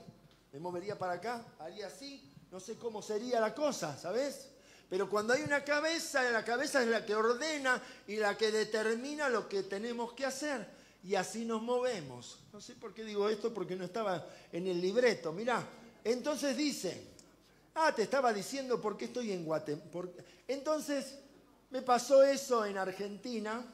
[0.52, 4.50] Me movería para acá, haría así, no sé cómo sería la cosa, ¿sabes?
[4.90, 9.30] Pero cuando hay una cabeza, la cabeza es la que ordena y la que determina
[9.30, 10.68] lo que tenemos que hacer.
[11.04, 12.40] Y así nos movemos.
[12.54, 15.34] No sé por qué digo esto, porque no estaba en el libreto.
[15.34, 15.66] Mirá,
[16.04, 17.08] entonces dice,
[17.76, 20.12] ah, te estaba diciendo por qué estoy en Guatemala.
[20.48, 21.18] Entonces,
[21.72, 23.66] me pasó eso en Argentina.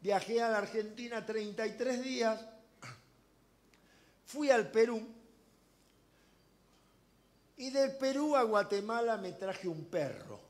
[0.00, 2.40] Viajé a la Argentina 33 días.
[4.24, 5.06] Fui al Perú
[7.62, 10.40] y del Perú a Guatemala me traje un perro,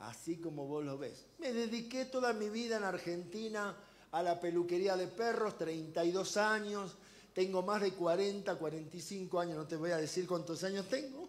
[0.00, 1.24] así como vos lo ves.
[1.38, 3.74] Me dediqué toda mi vida en Argentina
[4.12, 6.94] a la peluquería de perros, 32 años,
[7.32, 11.26] tengo más de 40, 45 años, no te voy a decir cuántos años tengo,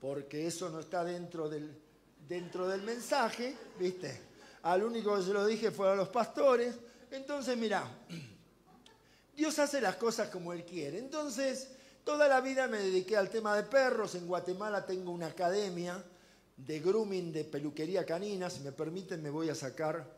[0.00, 1.70] porque eso no está dentro del,
[2.28, 4.22] dentro del mensaje, ¿viste?
[4.62, 6.74] Al único que se lo dije fue a los pastores.
[7.12, 7.88] Entonces, mira,
[9.36, 10.98] Dios hace las cosas como Él quiere.
[10.98, 11.75] Entonces,
[12.06, 14.14] Toda la vida me dediqué al tema de perros.
[14.14, 16.00] En Guatemala tengo una academia
[16.56, 18.48] de grooming, de peluquería canina.
[18.48, 20.08] Si me permiten, me voy a sacar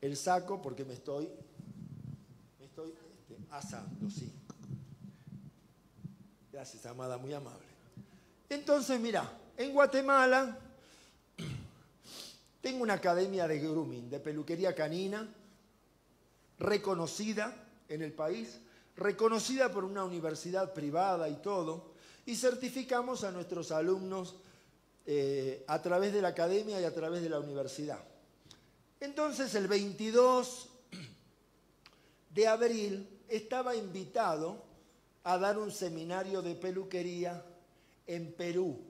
[0.00, 1.28] el saco porque me estoy,
[2.58, 4.32] me estoy este, asando, sí.
[6.50, 7.66] Gracias, amada, muy amable.
[8.48, 10.58] Entonces, mira, en Guatemala
[12.62, 15.28] tengo una academia de grooming, de peluquería canina,
[16.58, 17.54] reconocida
[17.86, 18.60] en el país
[18.98, 21.92] reconocida por una universidad privada y todo,
[22.26, 24.36] y certificamos a nuestros alumnos
[25.06, 28.00] eh, a través de la academia y a través de la universidad.
[29.00, 30.68] Entonces el 22
[32.34, 34.62] de abril estaba invitado
[35.24, 37.44] a dar un seminario de peluquería
[38.06, 38.80] en Perú,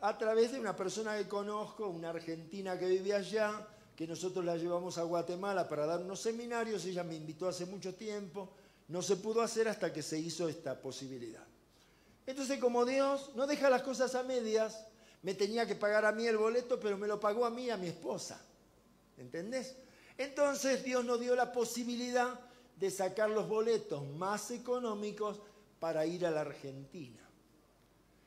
[0.00, 4.56] a través de una persona que conozco, una argentina que vive allá, que nosotros la
[4.56, 8.50] llevamos a Guatemala para dar unos seminarios, ella me invitó hace mucho tiempo,
[8.88, 11.44] no se pudo hacer hasta que se hizo esta posibilidad.
[12.26, 14.86] Entonces como Dios no deja las cosas a medias,
[15.22, 17.76] me tenía que pagar a mí el boleto, pero me lo pagó a mí, a
[17.76, 18.44] mi esposa.
[19.18, 19.76] ¿Entendés?
[20.16, 22.40] Entonces Dios nos dio la posibilidad
[22.76, 25.40] de sacar los boletos más económicos
[25.78, 27.20] para ir a la Argentina.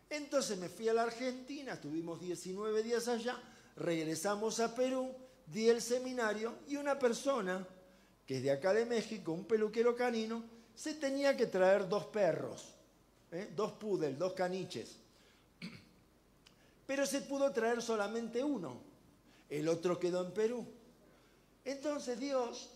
[0.09, 3.41] Entonces me fui a la Argentina, estuvimos 19 días allá,
[3.75, 5.13] regresamos a Perú
[5.45, 7.65] di el seminario y una persona
[8.25, 12.73] que es de acá de México, un peluquero canino, se tenía que traer dos perros,
[13.31, 13.51] ¿eh?
[13.55, 14.97] dos pudel, dos caniches.
[16.87, 18.81] Pero se pudo traer solamente uno,
[19.49, 20.65] el otro quedó en Perú.
[21.63, 22.69] Entonces Dios,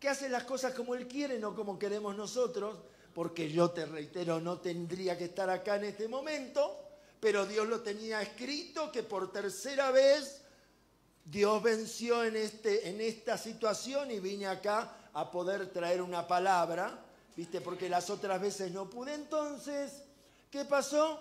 [0.00, 2.78] que hace las cosas como Él quiere, no como queremos nosotros,
[3.14, 6.78] porque yo te reitero, no tendría que estar acá en este momento,
[7.20, 10.41] pero Dios lo tenía escrito que por tercera vez
[11.24, 16.98] Dios venció en, este, en esta situación y vine acá a poder traer una palabra,
[17.36, 17.60] ¿viste?
[17.60, 19.14] Porque las otras veces no pude.
[19.14, 20.02] Entonces,
[20.50, 21.20] ¿qué pasó?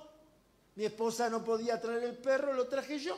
[0.76, 3.18] Mi esposa no podía traer el perro, lo traje yo.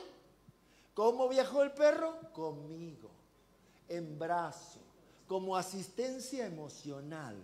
[0.93, 2.15] ¿Cómo viajó el perro?
[2.33, 3.09] Conmigo,
[3.87, 4.79] en brazo,
[5.27, 7.35] como asistencia emocional.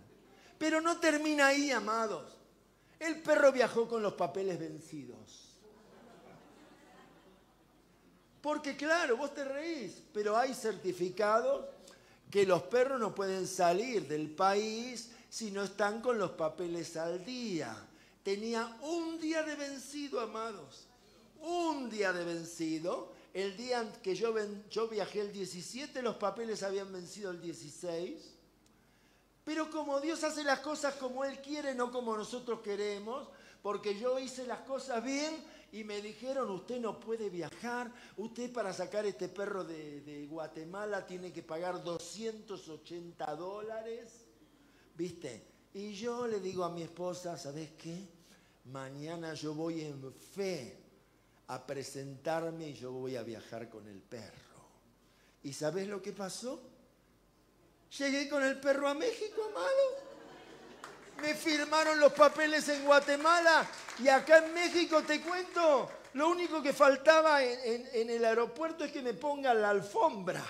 [0.58, 2.36] Pero no termina ahí, amados.
[2.98, 5.49] El perro viajó con los papeles vencidos.
[8.40, 11.66] Porque claro, vos te reís, pero hay certificados
[12.30, 17.24] que los perros no pueden salir del país si no están con los papeles al
[17.24, 17.76] día.
[18.22, 20.86] Tenía un día de vencido, amados.
[21.40, 23.12] Un día de vencido.
[23.32, 24.32] El día que yo,
[24.88, 28.34] viajé el 17, los papeles habían vencido el 16.
[29.44, 33.28] Pero como Dios hace las cosas como Él quiere, no como nosotros queremos,
[33.62, 35.34] porque yo hice las cosas bien,
[35.72, 41.32] y me dijeron, usted no puede viajar, usted para sacar este perro de, Guatemala tiene
[41.32, 44.26] que pagar 280 dólares,
[44.96, 45.46] ¿viste?
[45.74, 48.20] Y yo le digo a mi esposa, ¿sabes qué?
[48.66, 50.76] mañana yo voy en fe
[51.48, 54.60] a presentarme y yo voy a viajar con el perro.
[55.42, 56.60] ¿Y sabes lo que pasó?
[57.98, 60.09] Llegué con el perro a México, amado.
[61.22, 63.66] Me firmaron los papeles en Guatemala
[64.02, 69.02] y acá en México te cuento, lo único que faltaba en, el aeropuerto es que
[69.02, 70.42] me pongan la alfombra.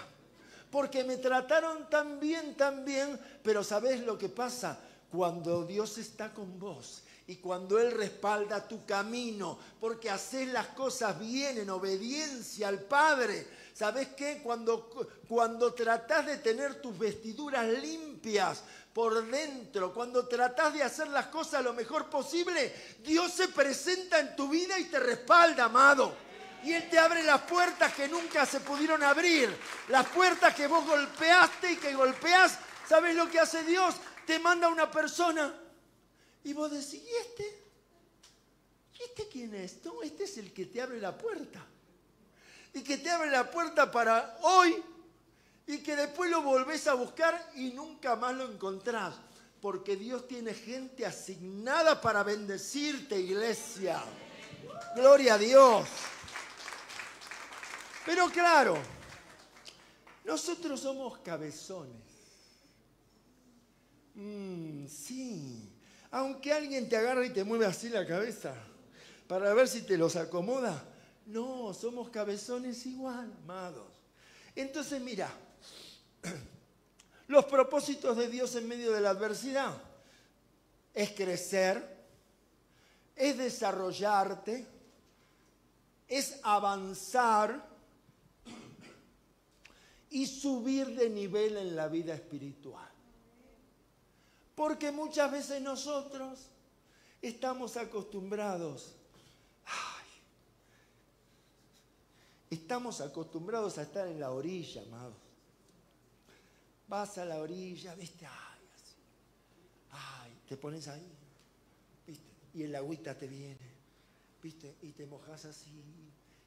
[0.70, 4.78] Porque me trataron tan bien, tan bien, pero ¿sabes lo que pasa?
[5.10, 11.18] Cuando Dios está con vos y cuando Él respalda tu camino, porque haces las cosas
[11.18, 13.46] bien en obediencia al Padre.
[13.74, 14.40] ¿Sabes qué?
[14.42, 14.88] Cuando,
[15.28, 18.62] cuando tratás de tener tus vestiduras limpias
[18.92, 24.34] por dentro, cuando tratás de hacer las cosas lo mejor posible, Dios se presenta en
[24.34, 26.14] tu vida y te respalda, amado.
[26.64, 29.54] Y Él te abre las puertas que nunca se pudieron abrir.
[29.88, 32.58] Las puertas que vos golpeaste y que golpeás.
[32.88, 33.94] ¿Sabes lo que hace Dios?
[34.26, 35.54] Te manda una persona
[36.42, 37.64] y vos decís, ¿y este?
[38.98, 39.84] ¿Y este quién es?
[39.84, 41.64] No, este es el que te abre la puerta.
[42.74, 44.82] Y que te abre la puerta para hoy
[45.66, 49.14] y que después lo volvés a buscar y nunca más lo encontrás.
[49.60, 54.02] Porque Dios tiene gente asignada para bendecirte, iglesia.
[54.96, 55.86] Gloria a Dios.
[58.06, 58.78] Pero claro,
[60.24, 62.10] nosotros somos cabezones.
[64.14, 65.72] Mm, sí,
[66.10, 68.54] aunque alguien te agarre y te mueve así la cabeza
[69.28, 70.82] para ver si te los acomoda,
[71.26, 73.86] no, somos cabezones igual, amados.
[74.56, 75.30] Entonces mira,
[77.28, 79.76] los propósitos de Dios en medio de la adversidad
[80.94, 81.98] es crecer,
[83.16, 84.66] es desarrollarte,
[86.08, 87.68] es avanzar
[90.10, 92.90] y subir de nivel en la vida espiritual.
[94.56, 96.48] Porque muchas veces nosotros
[97.22, 98.96] estamos acostumbrados,
[102.50, 105.29] estamos acostumbrados a estar en la orilla, amados.
[106.90, 108.96] Vas a la orilla, viste, ay, así,
[109.90, 111.08] ay, te pones ahí,
[112.04, 113.70] viste, y el agüita te viene,
[114.42, 115.70] viste, y te mojas así,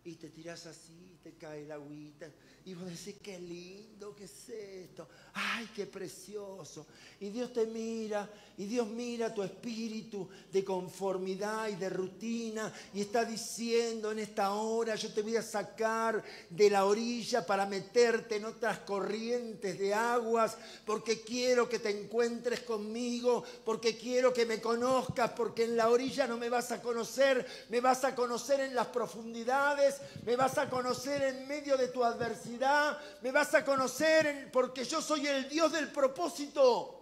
[0.05, 2.29] y te tiras así, te cae el agüita,
[2.65, 6.85] y vos decís, qué lindo, qué es esto, ay, qué precioso.
[7.19, 13.01] Y Dios te mira, y Dios mira tu espíritu de conformidad y de rutina, y
[13.01, 18.35] está diciendo en esta hora, yo te voy a sacar de la orilla para meterte
[18.35, 24.59] en otras corrientes de aguas, porque quiero que te encuentres conmigo, porque quiero que me
[24.59, 28.75] conozcas, porque en la orilla no me vas a conocer, me vas a conocer en
[28.75, 29.92] las profundidades,
[30.25, 35.01] me vas a conocer en medio de tu adversidad me vas a conocer porque yo
[35.01, 36.99] soy el Dios del propósito.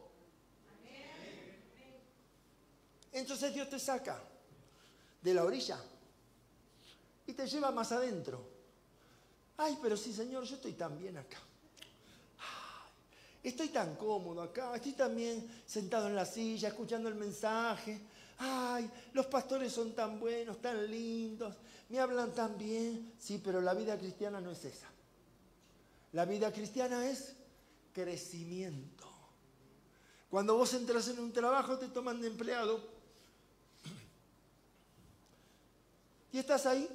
[3.11, 4.21] Entonces Dios te saca
[5.21, 5.79] de la orilla
[7.27, 8.49] y te lleva más adentro.
[9.57, 11.37] Ay, pero sí, Señor, yo estoy tan bien acá.
[13.43, 17.99] estoy tan cómodo acá, estoy tan bien sentado en la silla, escuchando el mensaje.
[18.43, 21.55] Ay, los pastores son tan buenos, tan lindos,
[21.89, 23.13] me hablan tan bien.
[23.19, 24.87] Sí, pero la vida cristiana no es esa.
[26.13, 27.35] La vida cristiana es
[27.93, 29.07] crecimiento.
[30.31, 32.81] Cuando vos entras en un trabajo te toman de empleado
[36.31, 36.89] y estás ahí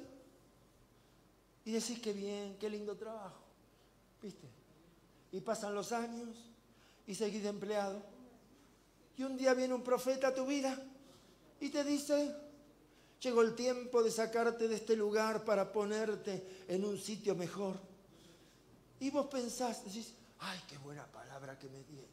[1.63, 3.39] y decís que bien, qué lindo trabajo.
[4.21, 4.49] ¿Viste?
[5.31, 6.51] Y pasan los años
[7.05, 8.03] y seguís de empleado.
[9.15, 10.77] Y un día viene un profeta a tu vida
[11.59, 12.35] y te dice,
[13.21, 17.79] llegó el tiempo de sacarte de este lugar para ponerte en un sitio mejor.
[18.99, 22.09] Y vos pensás, decís, ay, qué buena palabra que me dieron.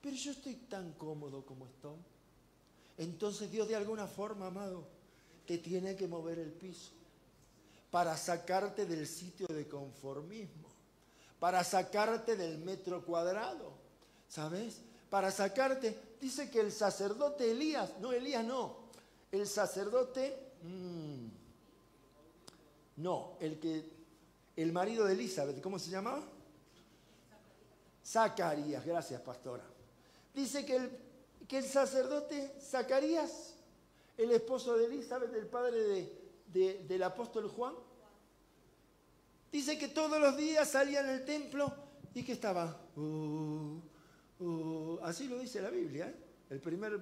[0.00, 1.98] Pero yo estoy tan cómodo como estoy.
[2.98, 4.86] Entonces Dios de alguna forma, amado,
[5.46, 6.92] te tiene que mover el piso
[7.90, 10.68] para sacarte del sitio de conformismo,
[11.38, 13.72] para sacarte del metro cuadrado,
[14.28, 14.80] ¿sabes?
[15.12, 18.78] Para sacarte, dice que el sacerdote Elías, no Elías no,
[19.30, 21.26] el sacerdote, mm,
[22.96, 23.90] no, el que
[24.56, 26.22] el marido de Elizabeth, ¿cómo se llamaba?
[28.02, 29.62] Zacarías, gracias pastora.
[30.32, 30.98] Dice que el,
[31.46, 33.52] que el sacerdote Zacarías,
[34.16, 36.10] el esposo de Elizabeth, el padre
[36.46, 37.74] del apóstol Juan,
[39.52, 41.70] dice que todos los días salía en el templo
[42.14, 43.91] y que estaba, uh,
[44.40, 46.16] uh, así lo dice la Biblia, ¿eh?
[46.50, 47.00] el primer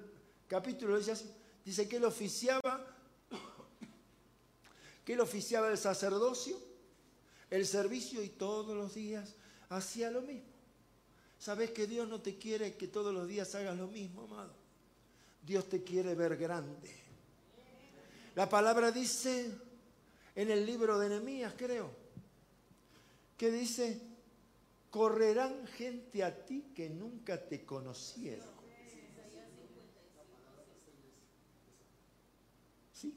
[0.48, 1.30] capítulo dice así,
[1.64, 2.86] dice que él oficiaba,
[5.04, 6.70] que él oficiaba el sacerdocio
[7.50, 9.34] el servicio y todos los días
[9.68, 10.48] hacía lo mismo.
[11.38, 14.54] ¿Sabes que Dios no te quiere que todos los días hagas lo mismo, amado?
[15.42, 16.90] Dios te quiere ver grande.
[18.36, 19.50] La palabra dice
[20.34, 21.90] en el libro de Nehemías, creo,
[23.36, 24.00] que dice,
[24.90, 28.48] correrán gente a ti que nunca te conocieron.
[32.92, 33.14] ¿Sí?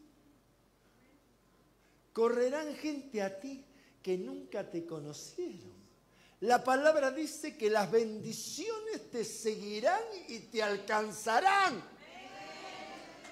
[2.14, 3.66] Correrán gente a ti
[4.02, 5.84] que nunca te conocieron.
[6.42, 11.82] La palabra dice que las bendiciones te seguirán y te alcanzarán.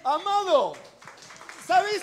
[0.04, 0.74] Amado,
[1.68, 2.02] ¿sabes?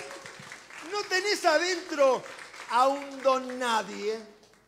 [0.91, 2.21] No tenés adentro
[2.69, 4.19] a un don nadie,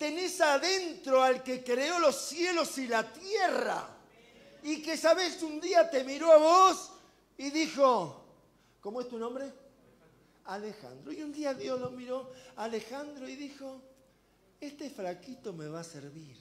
[0.02, 3.88] tenés adentro al que creó los cielos y la tierra.
[4.64, 5.44] Y que, ¿sabes?
[5.44, 6.92] Un día te miró a vos
[7.38, 8.26] y dijo,
[8.80, 9.54] ¿cómo es tu nombre?
[10.46, 11.12] Alejandro.
[11.14, 13.80] Y un día Dios lo miró a Alejandro y dijo,
[14.60, 16.36] este flaquito me va a servir.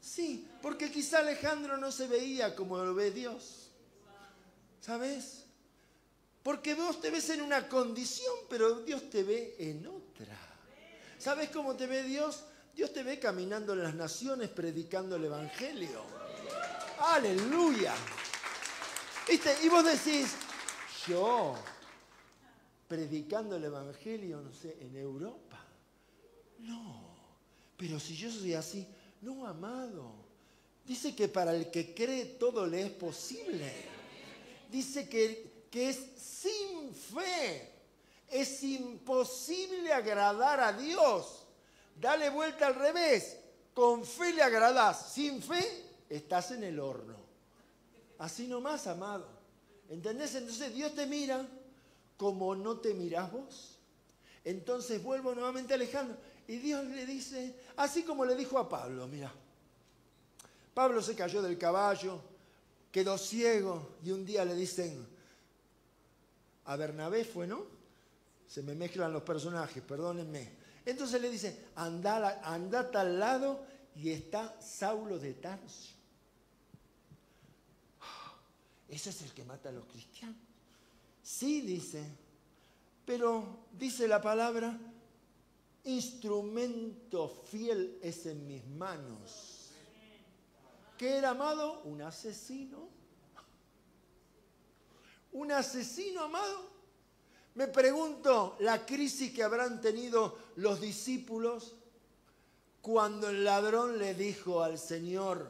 [0.00, 3.70] Sí, porque quizá Alejandro no se veía como lo ve Dios.
[4.80, 5.42] ¿Sabes?
[6.44, 10.03] Porque vos te ves en una condición, pero Dios te ve en otra.
[11.24, 12.44] ¿Sabes cómo te ve Dios?
[12.76, 16.02] Dios te ve caminando en las naciones predicando el Evangelio.
[17.00, 17.94] Aleluya.
[19.26, 19.56] ¿Viste?
[19.62, 20.34] Y vos decís,
[21.08, 21.54] yo
[22.86, 25.64] predicando el Evangelio, no sé, en Europa.
[26.58, 27.16] No,
[27.78, 28.86] pero si yo soy así,
[29.22, 30.12] no, amado.
[30.84, 33.72] Dice que para el que cree todo le es posible.
[34.70, 37.73] Dice que, que es sin fe.
[38.28, 41.46] Es imposible agradar a Dios.
[42.00, 43.38] Dale vuelta al revés.
[43.74, 45.12] Con fe le agradás.
[45.12, 47.16] Sin fe estás en el horno.
[48.18, 49.28] Así nomás, amado.
[49.88, 50.34] ¿Entendés?
[50.34, 51.46] Entonces Dios te mira
[52.16, 53.78] como no te mirás vos.
[54.44, 56.16] Entonces vuelvo nuevamente a Alejandro.
[56.46, 59.32] Y Dios le dice, así como le dijo a Pablo, mira,
[60.74, 62.20] Pablo se cayó del caballo,
[62.92, 65.06] quedó ciego y un día le dicen,
[66.66, 67.73] a Bernabé fue, ¿no?
[68.46, 70.64] Se me mezclan los personajes, perdónenme.
[70.84, 73.64] Entonces le dice, anda, anda al lado
[73.96, 75.94] y está Saulo de Tarso.
[78.88, 80.36] Ese es el que mata a los cristianos.
[81.22, 82.04] Sí, dice,
[83.04, 84.78] pero dice la palabra
[85.84, 89.70] instrumento fiel es en mis manos.
[90.98, 91.82] ¿Qué era amado?
[91.82, 92.88] Un asesino.
[95.32, 96.73] Un asesino amado.
[97.54, 101.76] Me pregunto la crisis que habrán tenido los discípulos
[102.80, 105.46] cuando el ladrón le dijo al Señor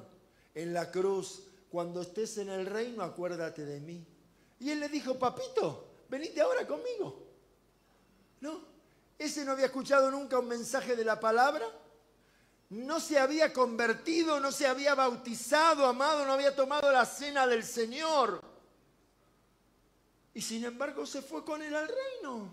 [0.54, 4.06] en la cruz, cuando estés en el reino, acuérdate de mí.
[4.60, 7.26] Y él le dijo, papito, venite ahora conmigo.
[8.40, 8.60] ¿No?
[9.18, 11.66] Ese no había escuchado nunca un mensaje de la palabra.
[12.70, 17.64] No se había convertido, no se había bautizado, amado, no había tomado la cena del
[17.64, 18.53] Señor.
[20.34, 22.52] Y sin embargo se fue con él al reino.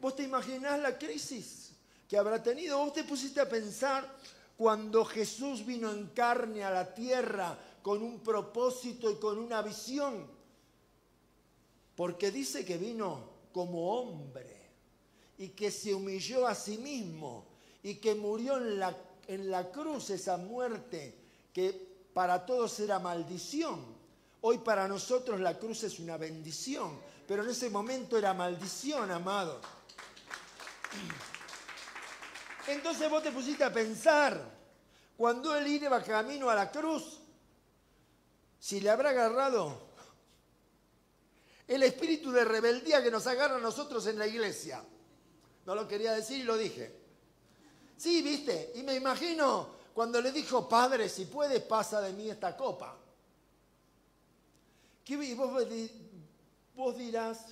[0.00, 1.72] Vos te imaginás la crisis
[2.06, 2.78] que habrá tenido.
[2.78, 4.16] Vos te pusiste a pensar
[4.56, 10.26] cuando Jesús vino en carne a la tierra con un propósito y con una visión.
[11.96, 14.58] Porque dice que vino como hombre
[15.38, 17.46] y que se humilló a sí mismo
[17.82, 18.96] y que murió en la,
[19.26, 21.14] en la cruz esa muerte
[21.52, 23.97] que para todos era maldición.
[24.40, 29.60] Hoy para nosotros la cruz es una bendición, pero en ese momento era maldición, amado.
[32.68, 34.58] Entonces vos te pusiste a pensar,
[35.16, 37.18] cuando él iba camino a la cruz,
[38.60, 39.88] si le habrá agarrado
[41.66, 44.82] el espíritu de rebeldía que nos agarra a nosotros en la iglesia.
[45.66, 46.98] No lo quería decir y lo dije.
[47.96, 48.72] Sí, viste.
[48.76, 52.96] Y me imagino cuando le dijo, Padre, si puedes, pasa de mí esta copa.
[55.08, 55.66] Y vos,
[56.74, 57.46] vos dirás,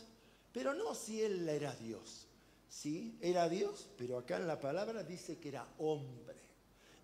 [0.53, 2.27] pero no si él era Dios.
[2.69, 6.37] Sí, era Dios, pero acá en la palabra dice que era hombre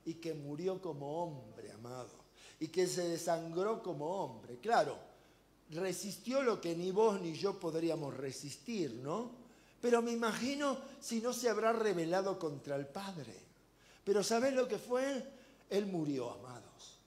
[0.05, 2.11] y que murió como hombre, amado,
[2.61, 4.59] y que se desangró como hombre.
[4.59, 4.99] Claro,
[5.71, 9.31] resistió lo que ni vos ni yo podríamos resistir, ¿no?
[9.81, 13.35] Pero me imagino si no se habrá rebelado contra el Padre.
[14.05, 15.25] Pero ¿sabes lo que fue?
[15.71, 16.99] Él murió, amados.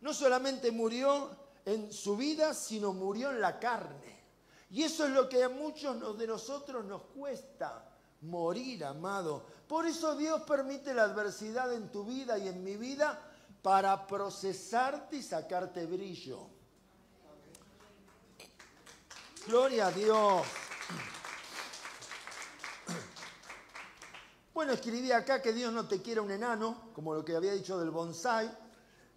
[0.00, 4.24] No solamente murió en su vida, sino murió en la carne.
[4.70, 7.88] Y eso es lo que a muchos de nosotros nos cuesta,
[8.22, 9.44] morir, amado.
[9.68, 13.20] Por eso Dios permite la adversidad en tu vida y en mi vida
[13.62, 16.48] para procesarte y sacarte brillo.
[19.46, 20.46] Gloria a Dios.
[24.54, 27.78] Bueno, escribí acá que Dios no te quiere un enano, como lo que había dicho
[27.78, 28.63] del bonsai.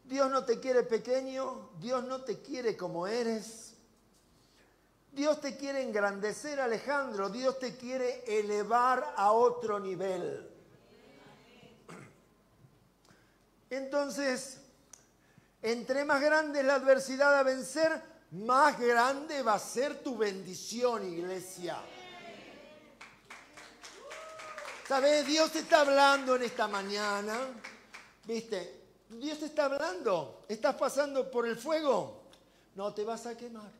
[0.08, 3.74] Dios no te quiere pequeño, Dios no te quiere como eres.
[5.12, 7.30] Dios te quiere engrandecer, Alejandro.
[7.30, 10.50] Dios te quiere elevar a otro nivel.
[13.70, 14.62] Entonces,
[15.62, 18.02] entre más grande es la adversidad a vencer,
[18.32, 21.78] más grande va a ser tu bendición, iglesia.
[24.88, 25.28] ¿Sabes?
[25.28, 27.38] Dios te está hablando en esta mañana.
[28.24, 28.87] ¿Viste?
[29.10, 30.46] Dios te está hablando.
[30.48, 32.24] ¿Estás pasando por el fuego?
[32.76, 33.72] No te vas a quemar.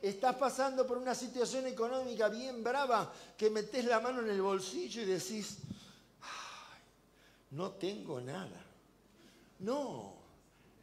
[0.00, 5.02] Estás pasando por una situación económica bien brava que metes la mano en el bolsillo
[5.02, 5.58] y decís,
[7.50, 8.64] no tengo nada.
[9.58, 10.14] No,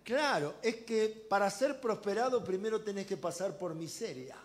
[0.04, 4.36] claro, es que para ser prosperado primero tenés que pasar por miseria.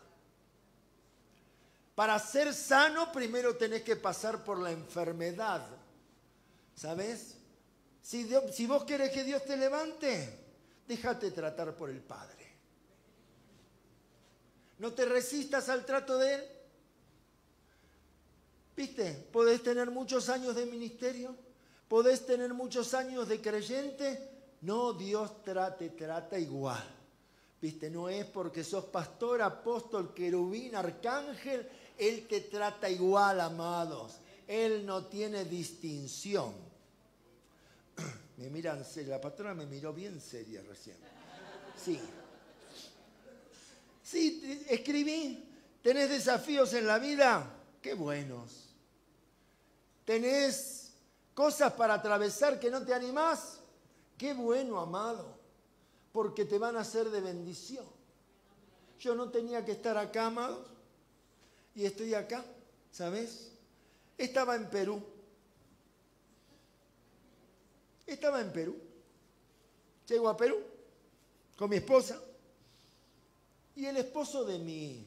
[1.96, 5.66] Para ser sano primero tenés que pasar por la enfermedad.
[6.76, 7.39] ¿Sabes?
[8.02, 10.38] Si, si vos querés que Dios te levante,
[10.86, 12.50] déjate tratar por el Padre.
[14.78, 16.44] No te resistas al trato de Él.
[18.74, 19.28] ¿Viste?
[19.30, 21.36] Podés tener muchos años de ministerio,
[21.86, 24.28] podés tener muchos años de creyente.
[24.62, 26.82] No, Dios trate, trata igual.
[27.60, 27.90] ¿Viste?
[27.90, 34.14] No es porque sos pastor, apóstol, querubín, arcángel, Él te trata igual, amados.
[34.46, 36.69] Él no tiene distinción.
[38.40, 40.96] Me miran, la pastora me miró bien seria recién.
[41.76, 42.00] Sí.
[44.02, 45.46] Sí, escribí.
[45.82, 47.54] ¿Tenés desafíos en la vida?
[47.82, 48.70] Qué buenos.
[50.06, 50.92] ¿Tenés
[51.34, 53.60] cosas para atravesar que no te animás?
[54.16, 55.38] Qué bueno, amado.
[56.10, 57.84] Porque te van a ser de bendición.
[58.98, 60.66] Yo no tenía que estar acá, amados.
[61.74, 62.42] Y estoy acá,
[62.90, 63.50] ¿sabes?
[64.16, 65.04] Estaba en Perú.
[68.10, 68.76] Estaba en Perú.
[70.08, 70.58] Llego a Perú
[71.56, 72.20] con mi esposa.
[73.76, 75.06] Y el esposo de mi,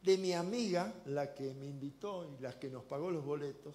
[0.00, 3.74] de mi amiga, la que me invitó y la que nos pagó los boletos,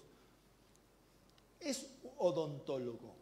[1.60, 3.14] es odontólogo.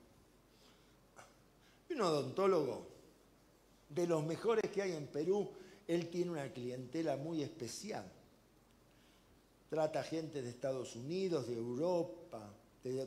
[1.91, 2.87] Un odontólogo
[3.89, 5.51] de los mejores que hay en Perú.
[5.89, 8.09] Él tiene una clientela muy especial.
[9.69, 13.03] Trata gente de Estados Unidos, de Europa, de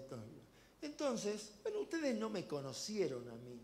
[0.84, 3.58] Entonces, bueno, ustedes no me conocieron a mí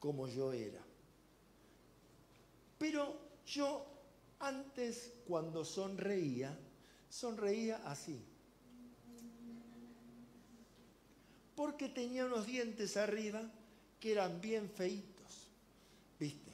[0.00, 0.82] como yo era.
[2.76, 3.16] Pero
[3.46, 3.86] yo
[4.40, 6.58] antes cuando sonreía,
[7.08, 8.20] sonreía así.
[11.54, 13.48] Porque tenía unos dientes arriba
[14.00, 15.46] que eran bien feitos.
[16.18, 16.50] ¿Viste?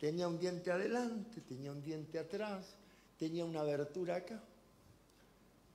[0.00, 2.74] Tenía un diente adelante, tenía un diente atrás,
[3.18, 4.42] tenía una abertura acá.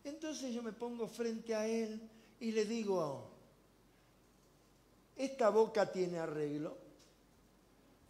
[0.03, 2.01] Entonces yo me pongo frente a él
[2.41, 3.29] y le digo,
[5.15, 6.75] ¿esta boca tiene arreglo?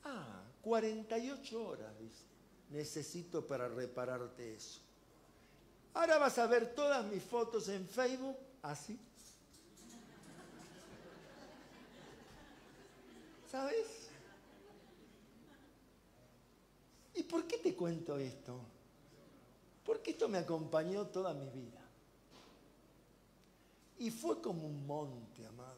[0.05, 2.23] Ah, 48 horas, dice,
[2.69, 4.79] necesito para repararte eso.
[5.93, 8.97] Ahora vas a ver todas mis fotos en Facebook así.
[13.51, 13.85] ¿Sabes?
[17.15, 18.61] ¿Y por qué te cuento esto?
[19.85, 21.80] Porque esto me acompañó toda mi vida.
[24.01, 25.77] Y fue como un monte, amados.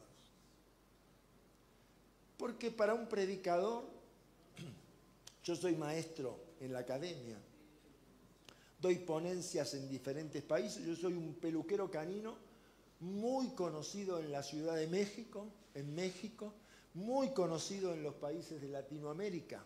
[2.38, 3.84] Porque para un predicador
[5.44, 7.36] yo soy maestro en la academia.
[8.80, 10.86] Doy ponencias en diferentes países.
[10.86, 12.34] Yo soy un peluquero canino
[13.00, 16.54] muy conocido en la Ciudad de México, en México,
[16.94, 19.62] muy conocido en los países de Latinoamérica.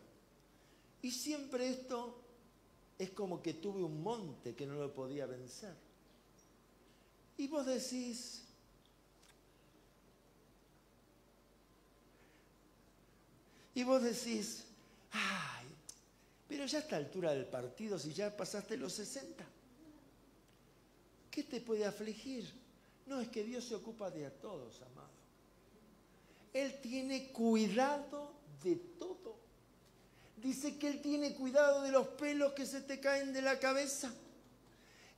[1.01, 2.19] Y siempre esto
[2.99, 5.77] es como que tuve un monte que no lo podía vencer.
[7.37, 8.48] Y vos decís,
[13.79, 14.65] y vos decís,
[15.13, 15.69] ay,
[16.49, 19.45] pero ya a esta altura del partido, si ya pasaste los 60,
[21.31, 22.53] ¿qué te puede afligir?
[23.07, 25.13] No, es que Dios se ocupa de a todos, amado.
[26.53, 28.33] Él tiene cuidado
[28.65, 29.37] de todo.
[30.39, 34.13] Dice que Él tiene cuidado de los pelos que se te caen de la cabeza.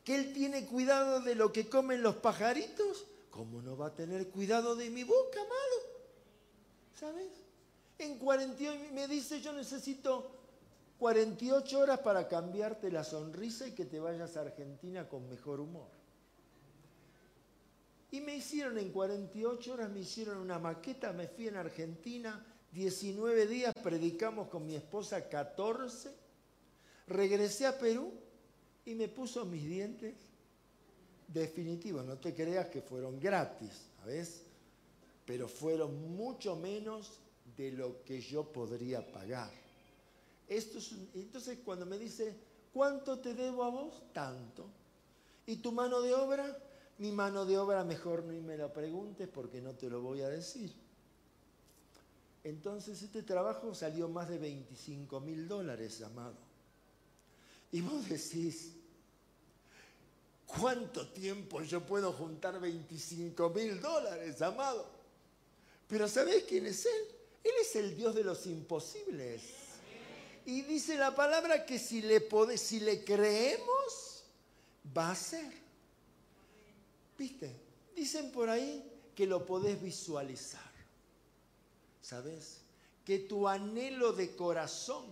[0.04, 3.06] Que Él tiene cuidado de lo que comen los pajaritos.
[3.30, 6.04] ¿Cómo no va a tener cuidado de mi boca, amado?
[6.94, 7.49] ¿Sabes?
[8.00, 10.30] En 48 me dice, yo necesito
[10.98, 15.88] 48 horas para cambiarte la sonrisa y que te vayas a Argentina con mejor humor.
[18.10, 22.42] Y me hicieron en 48 horas, me hicieron una maqueta, me fui en Argentina,
[22.72, 26.10] 19 días, predicamos con mi esposa 14,
[27.06, 28.14] regresé a Perú
[28.86, 30.14] y me puso mis dientes
[31.28, 32.02] definitivos.
[32.06, 34.42] No te creas que fueron gratis, ¿sabes?
[35.26, 37.20] Pero fueron mucho menos
[37.60, 39.50] de lo que yo podría pagar
[40.50, 42.34] entonces, cuando me dice
[42.72, 44.02] ¿cuánto te debo a vos?
[44.12, 44.66] Tanto.
[45.46, 46.58] ¿Y tu mano de obra?
[46.98, 50.28] Mi mano de obra mejor ni me lo preguntes porque no te lo voy a
[50.28, 50.72] decir.
[52.42, 56.36] Entonces este trabajo salió más de 25 mil dólares, amado.
[57.70, 58.72] Y vos decís,
[60.46, 64.84] ¿cuánto tiempo yo puedo juntar 25 mil dólares, amado?
[65.86, 67.19] Pero ¿sabés quién es Él?
[67.42, 69.42] Él es el Dios de los imposibles.
[70.46, 72.26] Y dice la palabra que si le,
[73.04, 74.24] creemos,
[74.96, 75.52] va a ser.
[77.18, 77.54] ¿Viste?
[77.94, 78.82] Dicen por ahí
[79.14, 80.70] que lo podés visualizar.
[82.10, 82.58] ¿sabes?
[83.04, 85.04] Que tu anhelo de corazón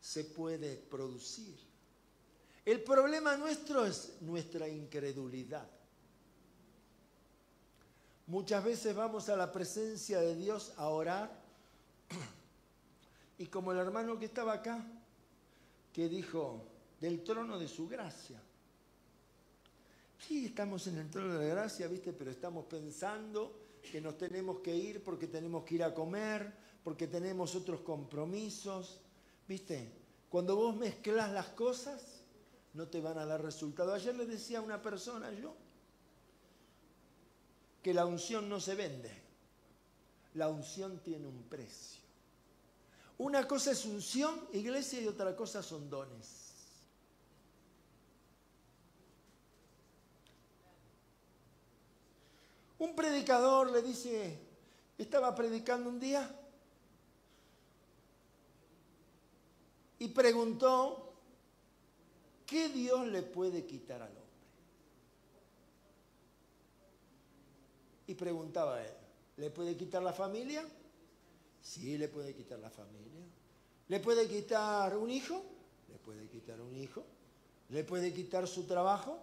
[0.00, 1.54] se puede producir.
[2.64, 5.68] El problema nuestro es nuestra incredulidad.
[8.26, 11.30] Muchas veces vamos a la presencia de Dios a orar
[13.38, 14.86] y como el hermano que estaba acá,
[15.92, 16.62] que dijo,
[17.00, 18.40] del trono de su gracia.
[20.18, 22.12] Sí, estamos en el trono de la gracia, ¿viste?
[22.12, 23.58] Pero estamos pensando
[23.90, 26.52] que nos tenemos que ir porque tenemos que ir a comer,
[26.84, 29.00] porque tenemos otros compromisos.
[29.48, 29.90] ¿Viste?
[30.28, 32.22] Cuando vos mezclas las cosas,
[32.74, 33.94] no te van a dar resultado.
[33.94, 35.56] Ayer le decía a una persona yo
[37.82, 39.10] que la unción no se vende.
[40.34, 41.99] La unción tiene un precio.
[43.20, 46.54] Una cosa es unción, iglesia, y otra cosa son dones.
[52.78, 54.38] Un predicador le dice,
[54.96, 56.34] estaba predicando un día
[59.98, 61.12] y preguntó,
[62.46, 64.24] ¿qué Dios le puede quitar al hombre?
[68.06, 68.94] Y preguntaba a él,
[69.36, 70.64] ¿le puede quitar la familia?
[71.62, 73.24] Sí, le puede quitar la familia.
[73.88, 75.42] ¿Le puede quitar un hijo?
[75.88, 77.04] Le puede quitar un hijo.
[77.68, 79.20] ¿Le puede quitar su trabajo?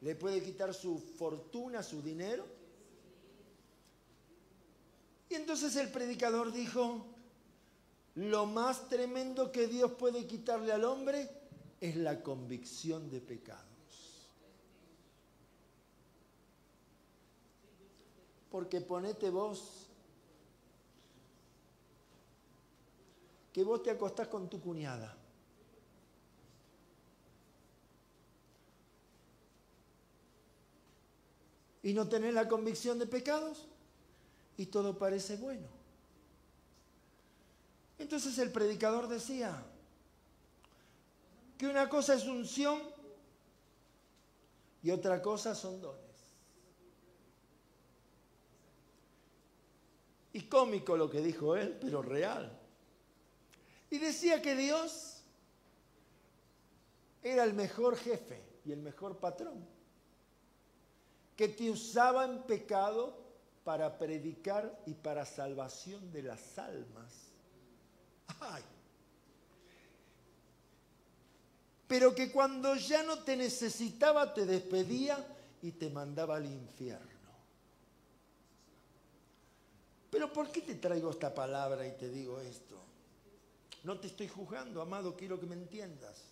[0.00, 2.46] le puede quitar su fortuna, su dinero.
[5.28, 7.04] Y entonces el predicador dijo,
[8.14, 11.28] lo más tremendo que Dios puede quitarle al hombre
[11.80, 13.64] es la convicción de pecados.
[18.50, 19.87] Porque ponete vos,
[23.52, 25.16] que vos te acostás con tu cuñada
[31.82, 33.66] y no tenés la convicción de pecados
[34.56, 35.66] y todo parece bueno.
[37.98, 39.64] Entonces el predicador decía
[41.56, 42.80] que una cosa es unción
[44.82, 46.04] y otra cosa son dones.
[50.32, 52.57] Y cómico lo que dijo él, pero real.
[53.90, 55.22] Y decía que Dios
[57.22, 59.66] era el mejor jefe y el mejor patrón
[61.38, 63.16] que te usaba en pecado
[63.62, 67.14] para predicar y para salvación de las almas.
[68.40, 68.64] Ay.
[71.86, 75.24] Pero que cuando ya no te necesitaba te despedía
[75.62, 77.06] y te mandaba al infierno.
[80.10, 82.87] Pero ¿por qué te traigo esta palabra y te digo esto?
[83.84, 86.24] No te estoy juzgando, amado, quiero que me entiendas.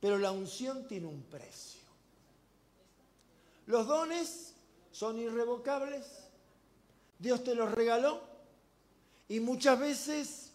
[0.00, 1.80] Pero la unción tiene un precio.
[3.66, 4.54] Los dones
[4.92, 6.04] son irrevocables.
[7.18, 8.22] Dios te los regaló.
[9.28, 10.52] Y muchas veces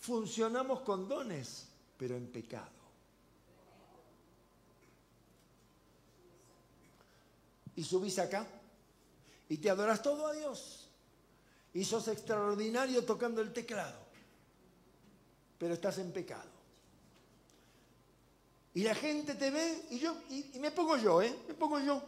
[0.00, 2.78] funcionamos con dones, pero en pecado.
[7.76, 8.44] Y subís acá
[9.48, 10.87] y te adoras todo a Dios.
[11.74, 13.98] Y sos extraordinario tocando el teclado,
[15.58, 16.58] pero estás en pecado.
[18.74, 21.34] Y la gente te ve y yo, y, me pongo yo, ¿eh?
[21.48, 22.02] Me pongo yo.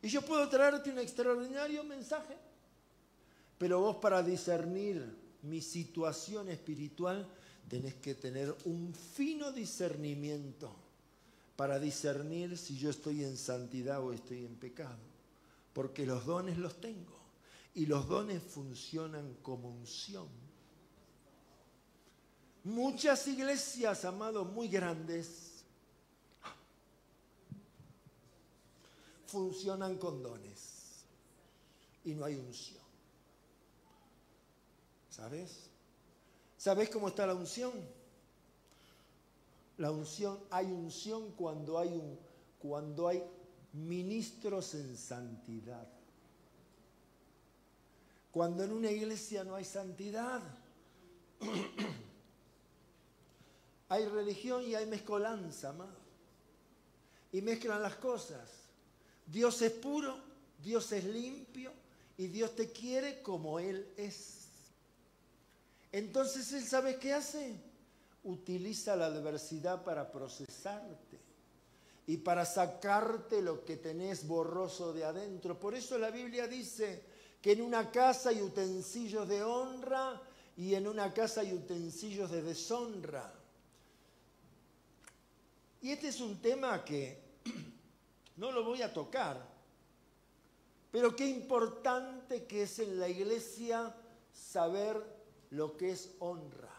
[0.00, 2.36] Y yo puedo traerte un extraordinario mensaje.
[3.58, 7.28] Pero vos para discernir mi situación espiritual
[7.68, 10.74] tenés que tener un fino discernimiento
[11.54, 14.98] para discernir si yo estoy en santidad o estoy en pecado.
[15.72, 17.21] Porque los dones los tengo.
[17.74, 20.28] Y los dones funcionan como unción.
[22.64, 25.64] Muchas iglesias, amados, muy grandes,
[29.26, 31.04] funcionan con dones
[32.04, 32.82] y no hay unción.
[35.08, 35.70] ¿Sabes?
[36.58, 37.72] ¿Sabes cómo está la unción?
[39.78, 42.18] La unción, hay unción cuando hay, un,
[42.60, 43.22] cuando hay
[43.72, 45.88] ministros en santidad.
[48.32, 50.40] Cuando en una iglesia no hay santidad,
[53.90, 56.00] hay religión y hay mezcolanza, amado.
[57.30, 58.48] Y mezclan las cosas.
[59.26, 60.18] Dios es puro,
[60.62, 61.72] Dios es limpio
[62.16, 64.46] y Dios te quiere como Él es.
[65.92, 67.60] Entonces Él sabe qué hace.
[68.24, 71.20] Utiliza la adversidad para procesarte
[72.06, 75.60] y para sacarte lo que tenés borroso de adentro.
[75.60, 77.11] Por eso la Biblia dice
[77.42, 80.22] que en una casa hay utensilios de honra
[80.56, 83.34] y en una casa hay utensilios de deshonra.
[85.80, 87.20] Y este es un tema que
[88.36, 89.44] no lo voy a tocar,
[90.92, 93.92] pero qué importante que es en la iglesia
[94.32, 95.02] saber
[95.50, 96.70] lo que es honra.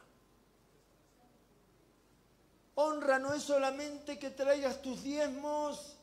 [2.76, 5.97] Honra no es solamente que traigas tus diezmos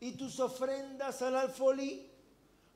[0.00, 2.10] y tus ofrendas al alfolí.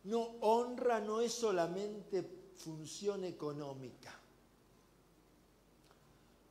[0.04, 4.18] No, honra no es solamente función económica.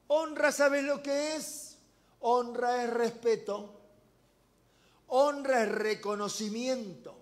[0.08, 1.78] Honra, ¿sabes lo que es?
[2.22, 3.80] Honra es respeto.
[5.08, 7.16] Honra es reconocimiento.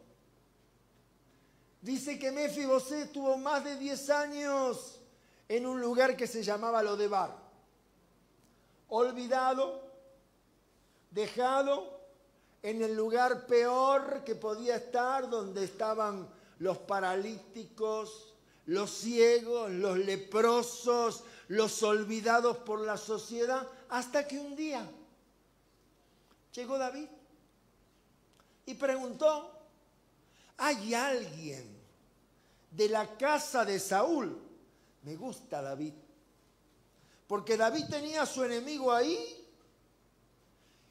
[1.81, 4.99] Dice que Mefiboset tuvo más de 10 años
[5.47, 7.47] en un lugar que se llamaba Lodebar
[8.89, 9.81] olvidado,
[11.11, 11.96] dejado
[12.69, 16.27] en el lugar peor que podía estar, donde estaban
[16.59, 18.33] los paralíticos,
[18.65, 24.85] los ciegos, los leprosos, los olvidados por la sociedad, hasta que un día
[26.53, 27.07] llegó David
[28.65, 29.49] y preguntó,
[30.57, 31.65] ¿hay alguien
[32.71, 34.37] de la casa de Saúl?
[35.03, 35.93] Me gusta David
[37.27, 39.36] porque David tenía a su enemigo ahí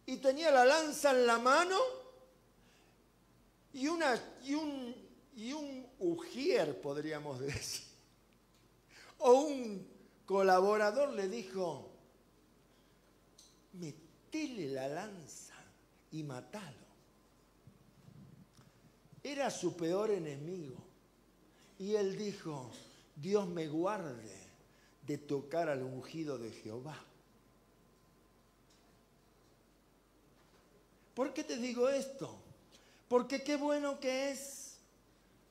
[0.06, 1.76] y tenía la lanza en la mano
[3.72, 4.94] y, un,
[5.36, 5.52] y
[5.98, 7.84] ujier, podríamos decir.
[9.18, 9.86] O un
[10.24, 11.90] colaborador le dijo,
[13.72, 15.54] metele la lanza
[16.12, 16.86] y matalo.
[19.22, 20.76] Era su peor enemigo.
[21.78, 22.70] Y él dijo,
[23.16, 24.36] Dios me guarde
[25.06, 27.04] de tocar al ungido de Jehová.
[31.16, 32.28] ¿Por qué te digo esto?
[33.08, 34.76] Porque qué bueno que es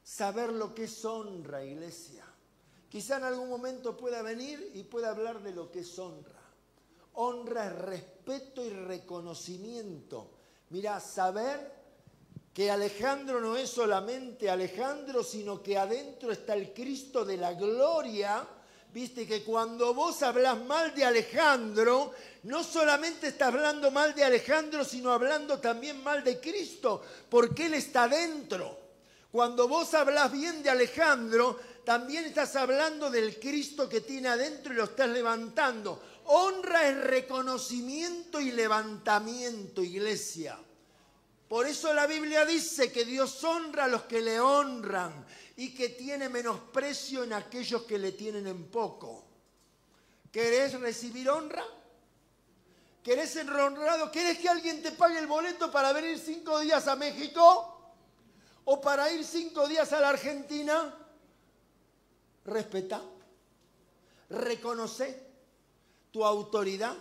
[0.03, 2.23] saber lo que es honra, iglesia.
[2.87, 6.39] Quizá en algún momento pueda venir y pueda hablar de lo que es honra.
[7.13, 10.29] Honra es respeto y reconocimiento.
[10.69, 11.73] Mira, saber
[12.53, 18.47] que Alejandro no es solamente Alejandro, sino que adentro está el Cristo de la gloria
[18.95, 24.85] Viste que cuando vos hablas mal de Alejandro, no solamente estás hablando mal de Alejandro,
[24.85, 28.79] sino hablando también mal de Cristo, porque Él está dentro.
[29.33, 34.77] Cuando vos hablas bien de Alejandro, también estás hablando del Cristo que tiene adentro y
[34.77, 36.01] lo estás levantando.
[36.27, 40.57] Honra es reconocimiento y levantamiento, iglesia.
[41.49, 45.25] Por eso la Biblia dice que Dios honra a los que le honran
[45.57, 49.23] y que tiene menosprecio en aquellos que le tienen en poco.
[50.31, 51.63] ¿Querés recibir honra?
[53.01, 54.11] ¿Querés ser honrado?
[54.11, 57.93] ¿Querés que alguien te pague el boleto para venir cinco días a México?
[58.65, 60.93] ¿O para ir cinco días a la Argentina?
[62.45, 63.01] Respeta.
[64.29, 65.23] Reconoce
[66.11, 66.95] tu autoridad,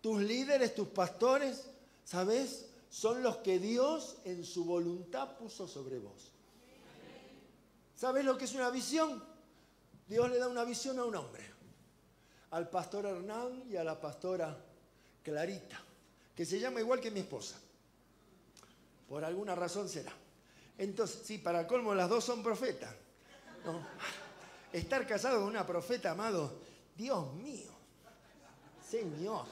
[0.00, 1.64] tus líderes, tus pastores,
[2.04, 2.66] ¿sabes?
[2.90, 6.32] Son los que Dios en su voluntad puso sobre vos.
[8.00, 9.22] ¿Sabes lo que es una visión?
[10.06, 11.44] Dios le da una visión a un hombre,
[12.52, 14.56] al pastor Hernán y a la pastora
[15.22, 15.78] Clarita,
[16.34, 17.60] que se llama igual que mi esposa.
[19.06, 20.14] Por alguna razón será.
[20.78, 22.94] Entonces, sí, para colmo, las dos son profetas.
[24.72, 26.54] Estar casado con una profeta, amado,
[26.96, 27.70] Dios mío,
[28.88, 29.44] Señor.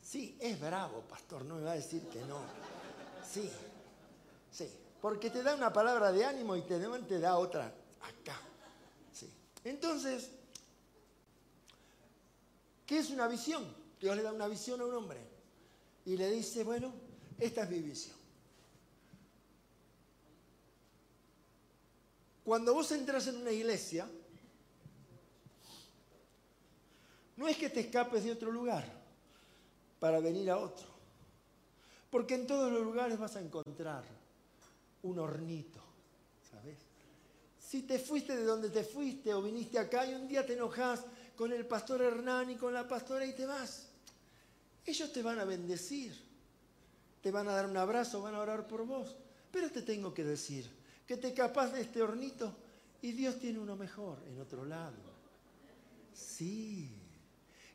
[0.00, 2.40] Sí, es bravo, pastor, no me va a decir que no.
[3.30, 3.50] Sí,
[4.50, 7.66] sí porque te da una palabra de ánimo y te, te da otra
[8.00, 8.40] acá.
[9.12, 9.30] Sí.
[9.64, 10.30] Entonces,
[12.86, 13.64] ¿qué es una visión?
[14.00, 15.20] Dios le da una visión a un hombre
[16.04, 16.92] y le dice, bueno,
[17.38, 18.16] esta es mi visión.
[22.44, 24.08] Cuando vos entras en una iglesia,
[27.36, 28.84] no es que te escapes de otro lugar
[29.98, 30.86] para venir a otro,
[32.10, 34.04] porque en todos los lugares vas a encontrar
[35.06, 35.80] un hornito,
[36.50, 36.78] ¿sabes?
[37.58, 41.04] Si te fuiste de donde te fuiste o viniste acá y un día te enojas
[41.36, 43.88] con el pastor Hernán y con la pastora y te vas,
[44.84, 46.14] ellos te van a bendecir,
[47.20, 49.16] te van a dar un abrazo, van a orar por vos,
[49.50, 50.70] pero te tengo que decir
[51.06, 52.54] que te capaz de este hornito
[53.02, 54.96] y Dios tiene uno mejor en otro lado.
[56.12, 56.90] Sí.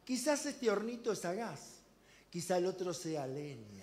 [0.04, 1.80] Quizás este hornito es a gas,
[2.30, 3.81] quizá el otro sea leña,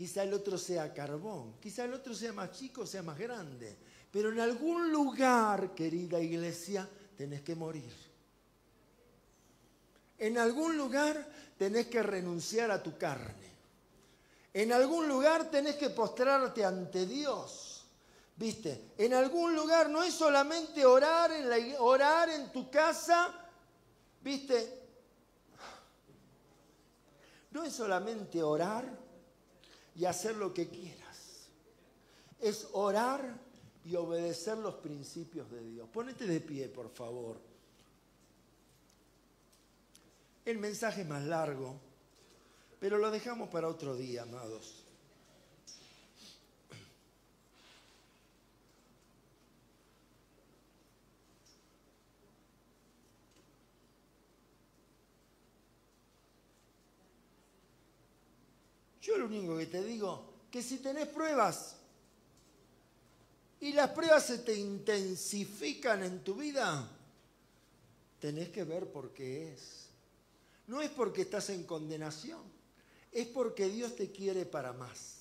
[0.00, 3.76] quizá el otro sea carbón, quizá el otro sea más chico, sea más grande.
[4.10, 6.88] Pero en algún lugar, querida iglesia,
[7.18, 7.92] tenés que morir.
[10.16, 11.28] En algún lugar
[11.58, 13.50] tenés que renunciar a tu carne.
[14.54, 17.84] En algún lugar tenés que postrarte ante Dios.
[18.36, 18.92] ¿Viste?
[18.96, 23.34] En algún lugar no es solamente orar en, la, orar en tu casa.
[24.22, 24.80] ¿Viste?
[27.50, 29.09] No es solamente orar
[30.00, 31.50] y hacer lo que quieras.
[32.40, 33.38] Es orar
[33.84, 35.90] y obedecer los principios de Dios.
[35.92, 37.38] Ponete de pie, por favor.
[40.46, 41.78] El mensaje es más largo,
[42.80, 44.79] pero lo dejamos para otro día, amados.
[59.10, 61.74] Yo lo único que te digo, que si tenés pruebas,
[63.58, 66.88] y las pruebas se te intensifican en tu vida,
[68.20, 69.88] tenés que ver por qué es.
[70.68, 72.40] No es porque estás en condenación,
[73.10, 75.16] es porque Dios te quiere para más.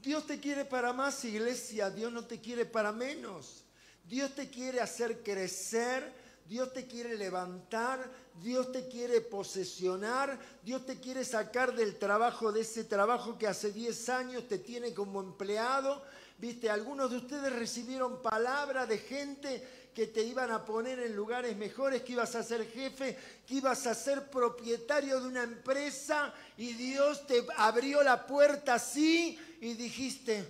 [0.00, 3.64] Dios te quiere para más, iglesia, Dios no te quiere para menos.
[4.08, 6.14] Dios te quiere hacer crecer,
[6.48, 8.08] Dios te quiere levantar,
[8.40, 13.72] Dios te quiere posesionar, Dios te quiere sacar del trabajo, de ese trabajo que hace
[13.72, 16.02] 10 años te tiene como empleado.
[16.38, 21.56] Viste, algunos de ustedes recibieron palabra de gente que te iban a poner en lugares
[21.56, 23.16] mejores, que ibas a ser jefe,
[23.46, 29.38] que ibas a ser propietario de una empresa y Dios te abrió la puerta así
[29.58, 30.46] y dijiste,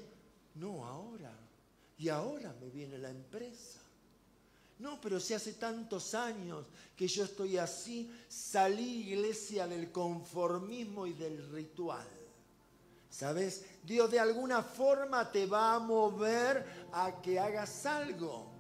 [0.57, 1.33] no ahora,
[1.97, 3.76] y ahora me viene la empresa.
[4.79, 11.15] No, pero si hace tantos años que yo estoy así, salí iglesia del conformismo y
[11.15, 12.07] del ritual.
[13.09, 13.65] ¿Sabes?
[13.83, 18.51] Dios de alguna forma te va a mover a que hagas algo.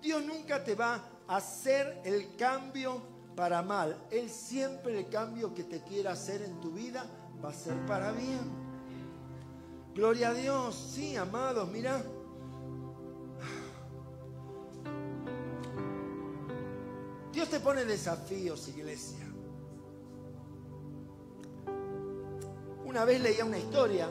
[0.00, 3.02] Dios nunca te va a hacer el cambio
[3.36, 4.06] para mal.
[4.10, 7.04] Él siempre el cambio que te quiera hacer en tu vida
[7.44, 8.40] va a ser para bien.
[9.94, 10.92] Gloria a Dios.
[10.94, 12.02] Sí, amados, mira.
[17.38, 19.24] Dios te pone desafíos, iglesia.
[22.84, 24.10] Una vez leía una historia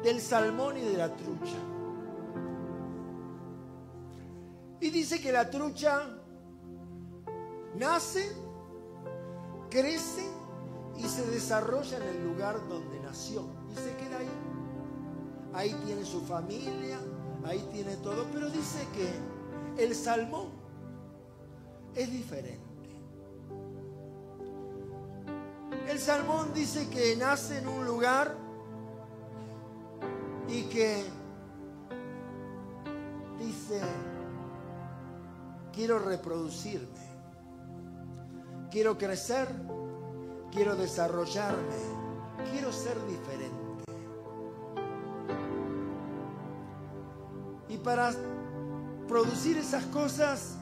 [0.00, 1.56] del salmón y de la trucha.
[4.78, 6.16] Y dice que la trucha
[7.74, 8.30] nace,
[9.70, 10.24] crece
[10.98, 13.42] y se desarrolla en el lugar donde nació.
[13.72, 14.30] Y se queda ahí.
[15.52, 17.00] Ahí tiene su familia,
[17.46, 20.48] ahí tiene todo, pero dice que el salmón
[21.94, 22.60] es diferente.
[25.88, 28.34] El salmón dice que nace en un lugar
[30.48, 31.04] y que
[33.38, 33.80] dice,
[35.72, 36.88] quiero reproducirme,
[38.70, 39.48] quiero crecer,
[40.50, 41.76] quiero desarrollarme,
[42.50, 43.53] quiero ser diferente.
[47.84, 48.10] Para
[49.06, 50.56] producir esas cosas,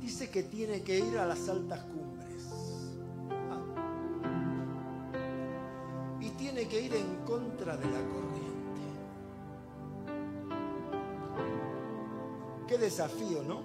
[0.00, 2.42] dice que tiene que ir a las altas cumbres.
[3.50, 3.62] Ah.
[6.20, 8.56] Y tiene que ir en contra de la corriente.
[12.66, 13.60] Qué desafío, ¿no?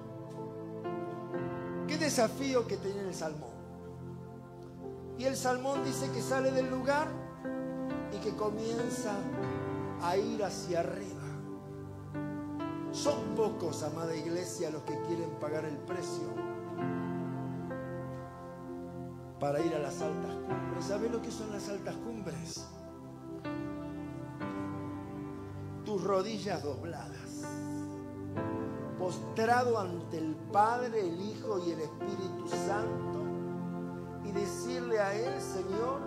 [1.88, 3.50] Qué desafío que tiene el salmón.
[5.18, 7.08] Y el salmón dice que sale del lugar
[8.14, 9.16] y que comienza
[10.02, 11.11] a ir hacia arriba.
[12.92, 16.28] Son pocos, amada iglesia, los que quieren pagar el precio
[19.40, 20.86] para ir a las altas cumbres.
[20.86, 22.68] ¿Sabe lo que son las altas cumbres?
[25.86, 27.44] Tus rodillas dobladas,
[29.00, 33.24] postrado ante el Padre, el Hijo y el Espíritu Santo
[34.26, 36.02] y decirle a Él, Señor,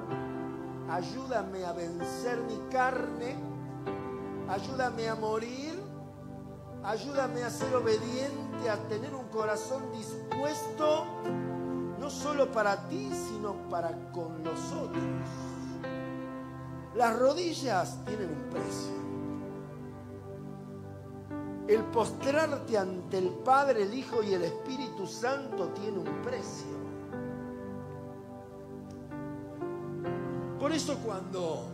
[0.91, 3.37] ayúdame a vencer mi carne,
[4.49, 5.74] ayúdame a morir
[6.85, 11.07] Ayúdame a ser obediente, a tener un corazón dispuesto,
[11.99, 15.03] no solo para ti, sino para con los otros.
[16.95, 18.93] Las rodillas tienen un precio.
[21.68, 26.85] El postrarte ante el Padre, el Hijo y el Espíritu Santo tiene un precio.
[30.61, 31.64] Por eso cuando,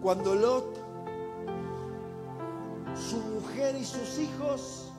[0.00, 0.85] cuando Lot
[2.96, 4.92] su mujer y sus hijos.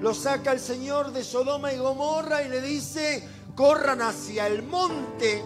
[0.00, 5.42] Lo saca el Señor de Sodoma y Gomorra y le dice, corran hacia el monte.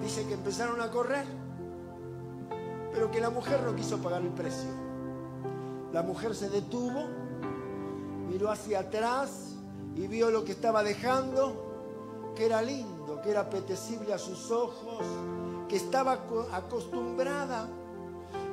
[0.00, 1.26] Dice que empezaron a correr,
[2.92, 4.70] pero que la mujer no quiso pagar el precio.
[5.92, 7.08] La mujer se detuvo,
[8.28, 9.56] miró hacia atrás
[9.94, 15.04] y vio lo que estaba dejando, que era lindo, que era apetecible a sus ojos,
[15.70, 16.18] que estaba
[16.52, 17.68] acostumbrada,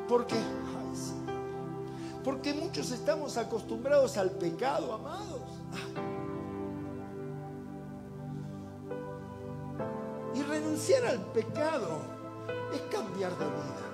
[0.08, 0.36] porque,
[2.24, 5.42] porque muchos estamos acostumbrados al pecado, amados.
[10.36, 12.02] Y renunciar al pecado
[12.72, 13.88] es cambiar de vida.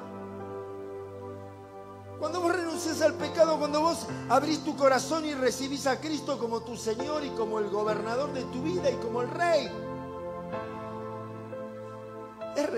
[2.20, 6.60] Cuando vos renuncias al pecado, cuando vos abrís tu corazón y recibís a Cristo como
[6.60, 9.72] tu Señor y como el gobernador de tu vida y como el Rey,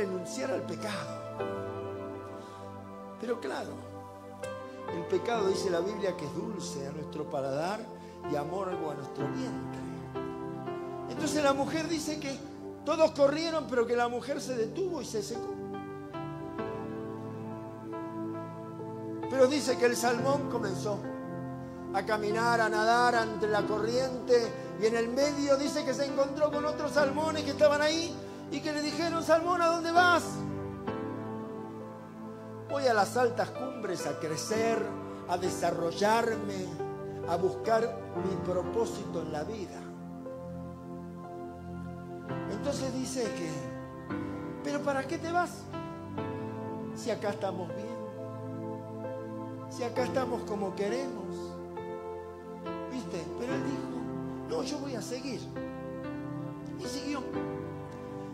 [0.05, 1.21] renunciar al pecado.
[3.19, 3.71] Pero claro,
[4.93, 7.79] el pecado dice la Biblia que es dulce a nuestro paladar
[8.31, 9.81] y amargo a nuestro vientre.
[11.09, 12.37] Entonces la mujer dice que
[12.85, 15.53] todos corrieron, pero que la mujer se detuvo y se secó.
[19.29, 20.99] Pero dice que el salmón comenzó
[21.93, 26.51] a caminar, a nadar entre la corriente y en el medio dice que se encontró
[26.51, 28.13] con otros salmones que estaban ahí
[28.51, 30.23] y que le dijeron, Salmón, ¿a dónde vas?
[32.69, 34.77] Voy a las altas cumbres a crecer,
[35.29, 36.67] a desarrollarme,
[37.27, 37.81] a buscar
[38.23, 39.81] mi propósito en la vida.
[42.51, 43.49] Entonces dice que,
[44.63, 45.63] pero ¿para qué te vas?
[46.95, 47.95] Si acá estamos bien,
[49.69, 51.25] si acá estamos como queremos.
[52.91, 53.23] ¿Viste?
[53.39, 53.95] Pero él dijo,
[54.49, 55.41] no, yo voy a seguir.
[56.79, 57.21] Y siguió.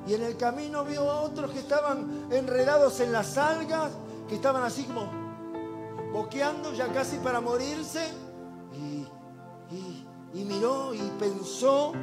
[0.08, 3.92] Y en el camino vio a otros que estaban enredados en las algas,
[4.28, 5.22] que estaban así como
[6.12, 8.08] boqueando ya casi para morirse.
[10.34, 11.94] Y, miró y pensó,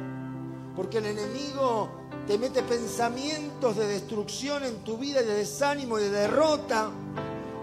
[0.75, 1.89] porque el enemigo
[2.25, 6.89] te mete pensamientos de destrucción en tu vida, de desánimo y de derrota.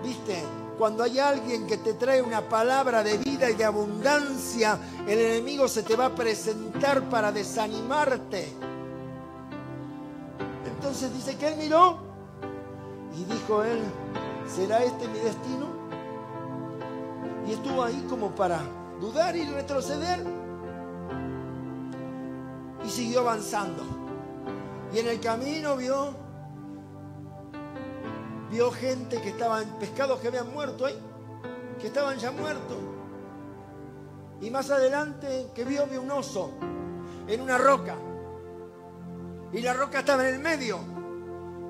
[0.04, 0.42] ¿Viste?
[0.78, 5.66] Cuando hay alguien que te trae una palabra de vida y de abundancia, el enemigo
[5.66, 8.52] se te va a presentar para desanimarte.
[10.86, 11.98] Entonces dice que él miró
[13.12, 13.82] y dijo él,
[14.46, 15.66] ¿será este mi destino?
[17.44, 18.60] Y estuvo ahí como para
[19.00, 20.24] dudar y retroceder.
[22.84, 23.82] Y siguió avanzando.
[24.94, 26.14] Y en el camino vio,
[28.52, 30.96] vio gente que estaban, pescados que habían muerto ahí,
[31.80, 32.78] que estaban ya muertos.
[34.40, 36.52] Y más adelante que vio, vio un oso
[37.26, 37.96] en una roca
[39.56, 40.78] y la roca estaba en el medio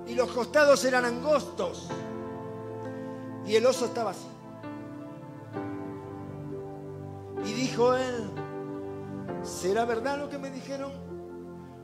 [0.08, 1.88] y los costados eran angostos
[3.46, 4.26] y el oso estaba así.
[7.44, 8.28] Y dijo él,
[9.44, 10.90] ¿será verdad lo que me dijeron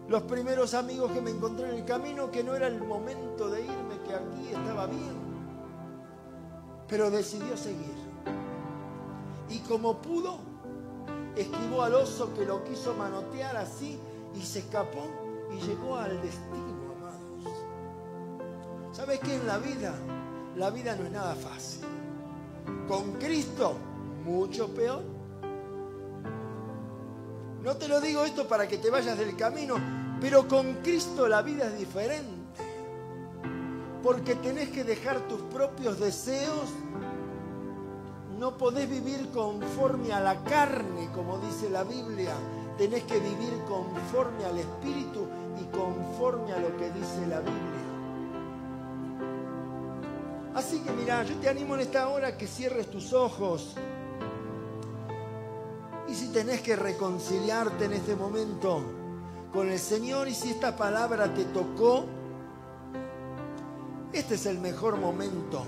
[0.09, 3.61] los primeros amigos que me encontré en el camino que no era el momento de
[3.61, 5.15] irme, que aquí estaba bien?
[6.89, 7.95] Pero decidió seguir.
[9.49, 10.39] Y como pudo,
[11.37, 14.01] esquivó al oso que lo quiso manotear así
[14.35, 15.22] y se escapó
[15.57, 17.59] y llegó al destino, amados.
[18.93, 19.95] ¿Sabes qué en la vida?
[20.57, 21.83] La vida no es nada fácil.
[22.89, 23.77] Con Cristo,
[24.25, 25.03] mucho peor.
[27.63, 29.77] No te lo digo esto para que te vayas del camino,
[30.21, 32.43] pero con Cristo la vida es diferente.
[34.03, 36.71] Porque tenés que dejar tus propios deseos.
[38.39, 42.35] No podés vivir conforme a la carne, como dice la Biblia.
[42.77, 45.29] Tenés que vivir conforme al Espíritu
[45.61, 47.83] y conforme a lo que dice la Biblia.
[50.55, 53.75] Así que mira, yo te animo en esta hora que cierres tus ojos.
[56.09, 58.83] Y si tenés que reconciliarte en este momento
[59.53, 62.05] con el Señor y si esta palabra te tocó,
[64.13, 65.65] este es el mejor momento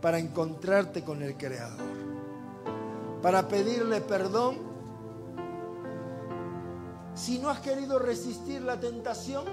[0.00, 1.78] para encontrarte con el Creador,
[3.22, 4.67] para pedirle perdón
[7.18, 9.44] si no has querido resistir la tentación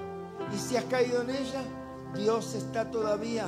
[0.54, 1.64] y si has caído en ella,
[2.14, 3.48] Dios está todavía